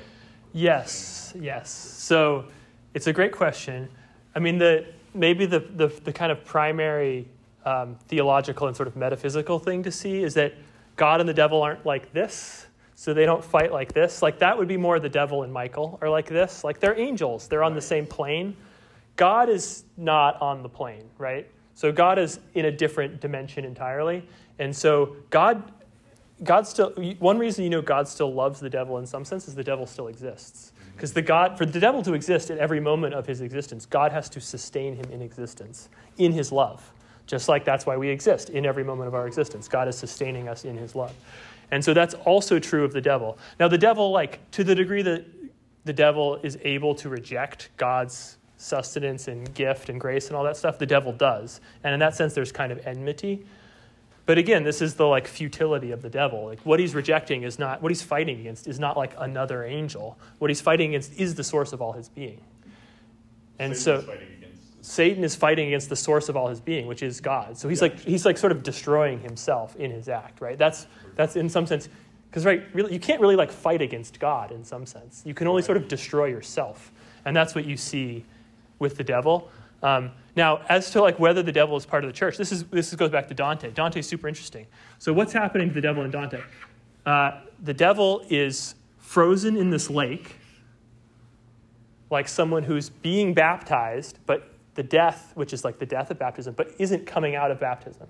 [0.53, 1.69] yes yes.
[1.69, 2.45] So
[2.93, 3.89] it's a great question.
[4.35, 7.27] I mean the maybe the the, the kind of primary
[7.65, 10.53] um, theological and sort of metaphysical thing to see is that
[10.95, 12.66] god and the devil aren't like this
[12.99, 14.23] so they don't fight like this.
[14.23, 16.63] Like that would be more the devil and Michael are like this.
[16.63, 18.57] Like they're angels, they're on the same plane.
[19.15, 21.47] God is not on the plane, right?
[21.75, 24.27] So God is in a different dimension entirely.
[24.57, 25.71] And so God
[26.43, 26.89] God still
[27.19, 29.85] one reason you know God still loves the devil in some sense is the devil
[29.85, 30.71] still exists.
[30.71, 30.91] Mm-hmm.
[30.93, 34.11] Because the God for the devil to exist at every moment of his existence, God
[34.11, 36.91] has to sustain him in existence in his love.
[37.27, 39.67] Just like that's why we exist in every moment of our existence.
[39.67, 41.13] God is sustaining us in his love.
[41.71, 43.37] And so that's also true of the devil.
[43.59, 45.25] Now, the devil, like, to the degree that
[45.83, 50.57] the devil is able to reject God's sustenance and gift and grace and all that
[50.57, 51.61] stuff, the devil does.
[51.83, 53.45] And in that sense, there's kind of enmity.
[54.25, 56.45] But again, this is the like futility of the devil.
[56.45, 60.17] Like what he's rejecting is not what he's fighting against is not like another angel.
[60.39, 62.41] What he's fighting against is the source of all his being.
[63.57, 64.13] And Satan so
[64.81, 67.57] Satan is fighting against the source of all his being, which is God.
[67.57, 67.87] So he's yeah.
[67.87, 70.57] like he's like sort of destroying himself in his act, right?
[70.57, 70.87] That's
[71.17, 71.89] that's in some sense,
[72.29, 75.23] because right, really, you can't really like fight against God in some sense.
[75.25, 76.91] You can only sort of destroy yourself,
[77.25, 78.23] and that's what you see
[78.79, 79.49] with the devil.
[79.83, 82.63] Um, now, as to like whether the devil is part of the church, this is
[82.65, 83.71] this goes back to Dante.
[83.71, 84.65] Dante is super interesting.
[84.99, 86.41] So, what's happening to the devil in Dante?
[87.05, 90.35] Uh, the devil is frozen in this lake,
[92.09, 96.53] like someone who's being baptized, but the death, which is like the death of baptism,
[96.53, 98.07] but isn't coming out of baptism.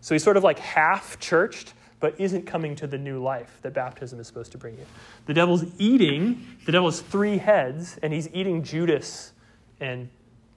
[0.00, 3.74] So he's sort of like half churched, but isn't coming to the new life that
[3.74, 4.86] baptism is supposed to bring you.
[5.26, 9.32] The devil's eating, the devil has three heads, and he's eating Judas
[9.80, 10.08] and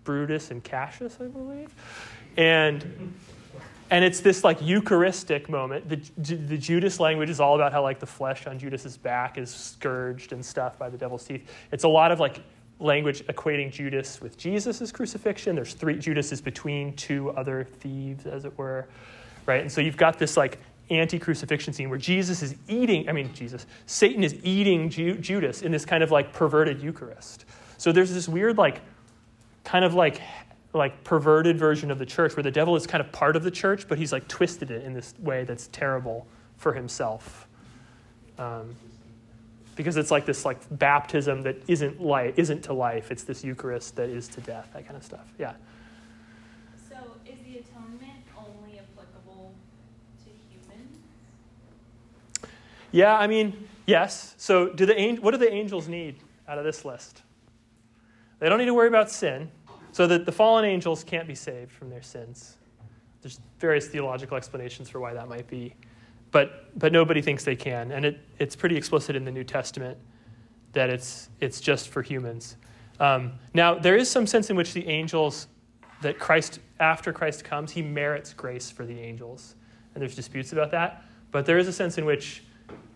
[0.03, 1.73] Brutus and Cassius, I believe.
[2.37, 3.13] And
[3.91, 5.89] and it's this like Eucharistic moment.
[5.89, 5.97] The,
[6.33, 10.31] the Judas language is all about how like the flesh on Judas's back is scourged
[10.31, 11.51] and stuff by the devil's teeth.
[11.73, 12.41] It's a lot of like
[12.79, 15.55] language equating Judas with Jesus' crucifixion.
[15.55, 18.87] There's three judas is between two other thieves, as it were,
[19.45, 19.61] right?
[19.61, 20.57] And so you've got this like
[20.91, 25.61] anti crucifixion scene where Jesus is eating, I mean, Jesus, Satan is eating Ju- Judas
[25.61, 27.45] in this kind of like perverted Eucharist.
[27.77, 28.81] So there's this weird, like,
[29.63, 30.21] kind of like
[30.73, 33.51] like perverted version of the church where the devil is kind of part of the
[33.51, 37.45] church, but he's like twisted it in this way that's terrible for himself.
[38.37, 38.73] Um,
[39.75, 43.95] because it's like this like baptism that isn't life isn't to life it's this eucharist
[43.95, 45.53] that is to death that kind of stuff yeah
[46.89, 46.95] So
[47.25, 49.53] is the atonement only applicable
[50.23, 50.97] to humans?
[52.91, 54.35] Yeah i mean yes.
[54.37, 56.15] So do the what do the angels need
[56.47, 57.21] out of this list?
[58.39, 59.51] They don't need to worry about sin.
[59.91, 62.55] So that the fallen angels can't be saved from their sins.
[63.21, 65.75] There's various theological explanations for why that might be.
[66.31, 67.91] But but nobody thinks they can.
[67.91, 69.97] And it, it's pretty explicit in the new testament
[70.71, 72.55] that it's it's just for humans.
[72.99, 75.47] Um, now there is some sense in which the angels
[76.01, 79.55] that christ after christ comes he merits grace for the angels.
[79.93, 81.03] And there's disputes about that.
[81.31, 82.43] But there is a sense in which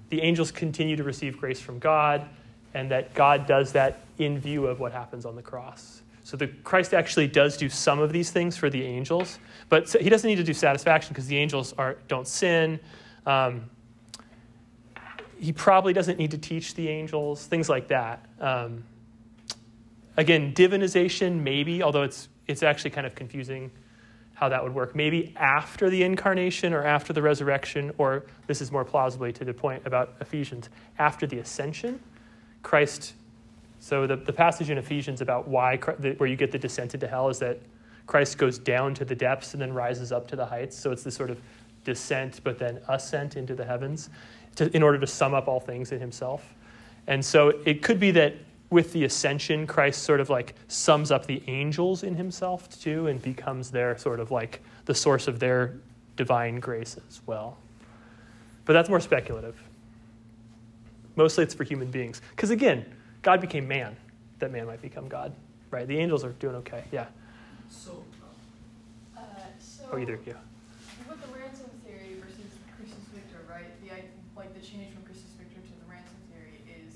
[0.10, 2.28] the angels continue to receive grace from god
[2.74, 6.02] and that god does that in view of what happens on the cross.
[6.24, 10.10] So the christ actually does do some of these things for the angels but he
[10.10, 12.80] doesn't need to do satisfaction because the angels are, don't sin.
[13.26, 13.70] Um,
[15.40, 18.26] he probably doesn't need to teach the angels, things like that.
[18.40, 18.84] Um,
[20.18, 23.72] again, divinization, maybe, although it's, it's actually kind of confusing
[24.36, 24.96] how that would work.
[24.96, 29.54] Maybe after the incarnation or after the resurrection, or this is more plausibly to the
[29.54, 32.00] point about Ephesians, after the ascension,
[32.62, 33.14] Christ.
[33.80, 37.30] So the, the passage in Ephesians about why, where you get the descent into hell
[37.30, 37.60] is that
[38.08, 40.78] Christ goes down to the depths and then rises up to the heights.
[40.78, 41.40] So it's this sort of
[41.86, 44.10] descent, but then ascent into the heavens
[44.56, 46.54] to, in order to sum up all things in himself.
[47.08, 48.36] And so it could be that
[48.70, 53.22] with the ascension, Christ sort of like sums up the angels in himself too and
[53.22, 55.76] becomes their sort of like the source of their
[56.16, 57.58] divine grace as well.
[58.66, 59.56] But that's more speculative.
[61.16, 62.22] Mostly it's for human beings.
[62.32, 62.86] Because again,
[63.22, 63.96] God became man,
[64.40, 65.34] that man might become God,
[65.72, 65.88] right?
[65.88, 67.06] The angels are doing okay, yeah.
[67.70, 68.04] So,
[69.16, 69.22] uh,
[69.60, 70.34] so Oh, either, yeah.
[71.08, 73.70] with the ransom theory versus Christus Victor, right?
[73.82, 73.90] The
[74.36, 76.96] like the change from Christus Victor to the ransom theory is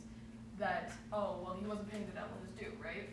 [0.59, 3.09] that oh well he wasn't paying the devil his due, right?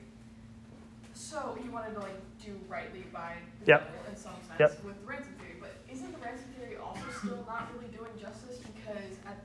[1.14, 3.80] So he wanted to like do rightly by the Yep.
[3.88, 4.84] devil in some sense Yep.
[4.84, 8.58] with the ransom theory, but isn't the ransom theory also still not really doing justice
[8.60, 9.38] because at,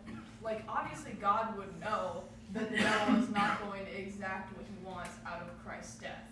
[0.44, 2.24] like obviously God would know
[2.54, 6.26] that the devil is not going to exact what he wants out of Christ's death.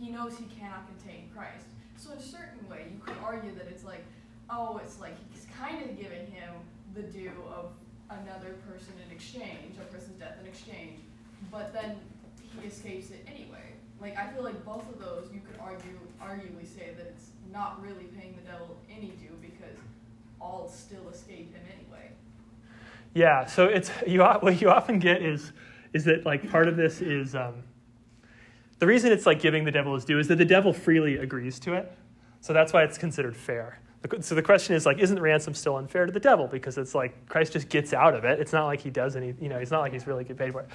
[0.00, 1.66] He knows he cannot contain Christ.
[1.96, 4.04] So in a certain way, you could argue that it's like,
[4.48, 6.54] oh, it's like he's kind of giving him
[6.94, 7.72] the due of
[8.08, 11.00] another person in exchange, of person's death in exchange,
[11.50, 11.96] but then
[12.60, 13.72] he escapes it anyway.
[14.00, 17.82] Like I feel like both of those you could argue arguably say that it's not
[17.82, 19.76] really paying the devil any due because
[20.40, 22.10] all still escape him anyway.
[23.14, 24.22] Yeah, so it's you.
[24.40, 25.52] What you often get is
[25.92, 27.62] is that like part of this is um,
[28.78, 31.58] the reason it's like giving the devil his due is that the devil freely agrees
[31.60, 31.90] to it,
[32.40, 33.80] so that's why it's considered fair.
[34.20, 37.28] So the question is like, isn't ransom still unfair to the devil because it's like
[37.28, 38.38] Christ just gets out of it?
[38.38, 40.52] It's not like he does any, you know, it's not like he's really getting paid
[40.52, 40.68] for it.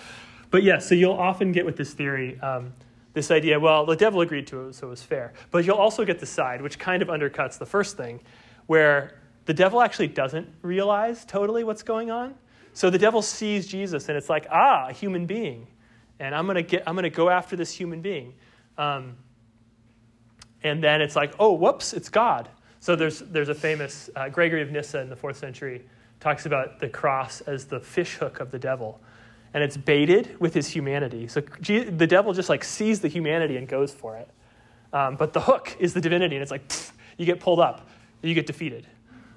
[0.54, 2.40] But yeah, so you'll often get with this theory.
[2.40, 2.74] Um,
[3.14, 5.34] this idea, well, the devil agreed to it, so it was fair.
[5.50, 8.20] But you'll also get the side, which kind of undercuts the first thing,
[8.68, 12.36] where the devil actually doesn't realize totally what's going on.
[12.74, 15.66] So the devil sees Jesus, and it's like, ah, a human being,
[16.20, 18.36] and I'm gonna get, I'm gonna go after this human being,
[18.78, 19.18] um,
[20.62, 22.48] and then it's like, oh, whoops, it's God.
[22.80, 25.82] So there's there's a famous uh, Gregory of Nyssa in the fourth century
[26.20, 29.02] talks about the cross as the fish hook of the devil,
[29.54, 31.28] and it's baited with his humanity.
[31.28, 34.30] So the devil just like sees the humanity and goes for it,
[34.92, 37.88] um, but the hook is the divinity, and it's like pfft, you get pulled up,
[38.22, 38.88] you get defeated.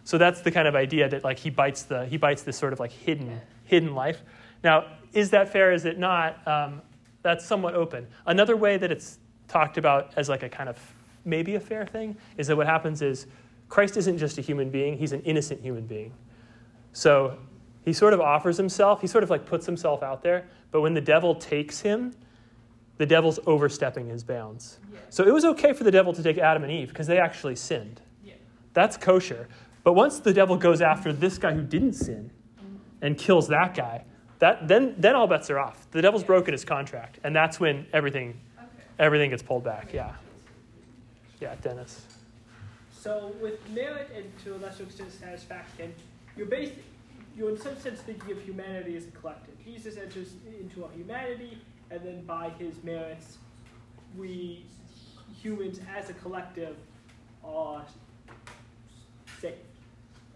[0.05, 2.73] So that's the kind of idea that like he bites the he bites this sort
[2.73, 4.23] of like hidden hidden life.
[4.63, 5.73] Now, is that fair?
[5.73, 6.47] Is it not?
[6.47, 6.83] Um,
[7.23, 8.07] that's somewhat open.
[8.25, 9.19] Another way that it's
[9.49, 10.79] talked about as like a kind of
[11.25, 13.27] maybe a fair thing is that what happens is
[13.69, 16.13] Christ isn't just a human being; he's an innocent human being.
[16.93, 17.37] So
[17.87, 19.01] he sort of offers himself.
[19.01, 20.45] He sort of like puts himself out there.
[20.73, 22.13] But when the devil takes him,
[22.99, 24.81] the devil's overstepping his bounds.
[24.93, 24.99] Yeah.
[25.09, 27.55] So it was okay for the devil to take Adam and Eve because they actually
[27.55, 28.01] sinned.
[28.25, 28.35] Yeah.
[28.75, 29.47] That's kosher.
[29.85, 32.33] But once the devil goes after this guy who didn't sin
[33.03, 34.05] and kills that guy,
[34.41, 35.87] that, then, then all bets are off.
[35.93, 37.21] The devil's broken his contract.
[37.23, 38.67] And that's when everything, Okay.
[38.99, 39.93] everything gets pulled back.
[39.93, 40.13] Yeah.
[41.41, 42.05] Yeah, Dennis.
[42.91, 45.95] So with merit and to a lesser extent satisfaction,
[46.37, 46.73] you're based,
[47.37, 49.55] you're in some sense thinking of humanity as a collective.
[49.65, 51.59] Jesus enters into our humanity,
[51.91, 53.39] and then by his merits,
[54.17, 54.65] we
[55.43, 56.77] humans as a collective
[57.45, 57.85] are
[59.41, 59.57] saved,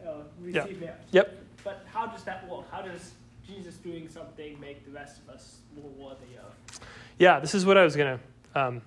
[0.07, 0.11] uh,
[0.43, 0.63] Yeah.
[0.63, 1.01] receive merit.
[1.11, 1.39] Yep.
[1.65, 2.71] But how does that work?
[2.71, 3.13] How does
[3.47, 6.81] Jesus doing something make the rest of us more worthy of?
[7.19, 8.83] Yeah, this is what I was going to um,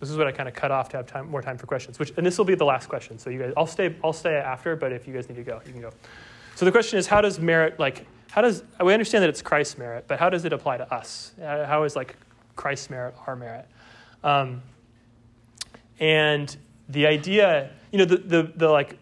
[0.00, 1.98] this is what I kind of cut off to have time, more time for questions.
[1.98, 3.18] Which, and this will be the last question.
[3.18, 4.74] So you guys, I'll stay, I'll stay after.
[4.74, 5.90] But if you guys need to go, you can go.
[6.60, 9.78] So the question is, how does merit, like, how does we understand that it's Christ's
[9.78, 11.32] merit, but how does it apply to us?
[11.42, 12.16] Uh, how is like
[12.54, 13.66] Christ's merit our merit?
[14.22, 14.60] Um,
[16.00, 16.54] and
[16.90, 18.98] the idea, you know, the, the, the like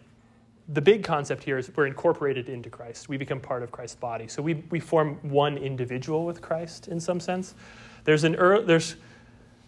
[0.69, 3.09] the big concept here is we're incorporated into Christ.
[3.09, 4.29] We become part of Christ's body.
[4.29, 7.55] So we, we form one individual with Christ in some sense.
[8.05, 8.95] There's an, er, there's,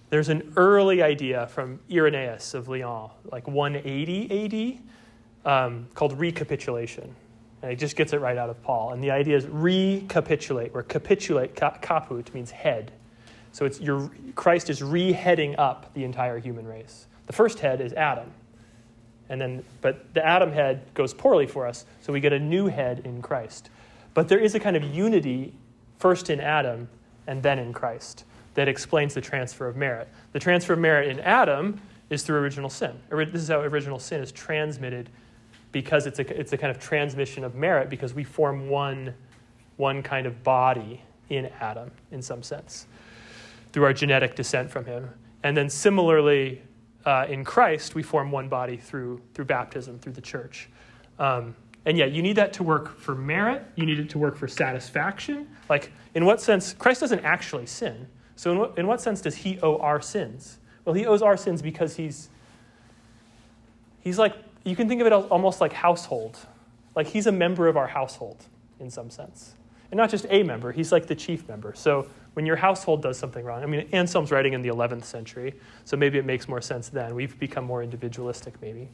[0.10, 4.80] there's an early idea from Irenaeus of Lyon, like 180
[5.44, 7.14] AD, um, called recapitulation.
[7.62, 8.94] And it just gets it right out of Paul.
[8.94, 12.92] And the idea is recapitulate, where capitulate, caput, means head.
[13.52, 17.06] So it's your, Christ is re-heading up the entire human race.
[17.28, 18.32] The first head is Adam.
[19.30, 22.68] And then, but the Adam head goes poorly for us, so we get a new
[22.68, 23.70] head in Christ.
[24.14, 25.54] But there is a kind of unity
[26.00, 26.90] first in Adam
[27.28, 28.26] and then in Christ
[28.56, 30.10] that explains the transfer of merit.
[30.34, 31.80] The transfer of merit in Adam
[32.10, 33.00] is through original sin.
[33.10, 35.10] This is how original sin is transmitted
[35.72, 39.14] because it's a, it's a kind of transmission of merit because we form one,
[39.78, 42.88] one kind of body in Adam in some sense
[43.72, 45.10] through our genetic descent from him.
[45.44, 46.62] And then similarly,
[47.06, 50.70] uh, in Christ, we form one body through, through baptism, through the church.
[51.20, 53.66] Um, and yeah, you need that to work for merit.
[53.76, 55.48] You need it to work for satisfaction.
[55.68, 56.74] Like, in what sense?
[56.74, 58.08] Christ doesn't actually sin.
[58.36, 60.60] So, in what, in what sense does he owe our sins?
[60.86, 62.30] Well, he owes our sins because he's,
[64.02, 66.38] he's like, you can think of it almost like household.
[66.96, 68.46] Like, he's a member of our household
[68.80, 69.56] in some sense.
[69.92, 71.74] And not just a member, he's like the chief member.
[71.76, 73.62] So, when your household does something wrong.
[73.62, 77.14] I mean, Anselm's writing in the 11th century, so maybe it makes more sense then.
[77.14, 78.88] We've become more individualistic, maybe.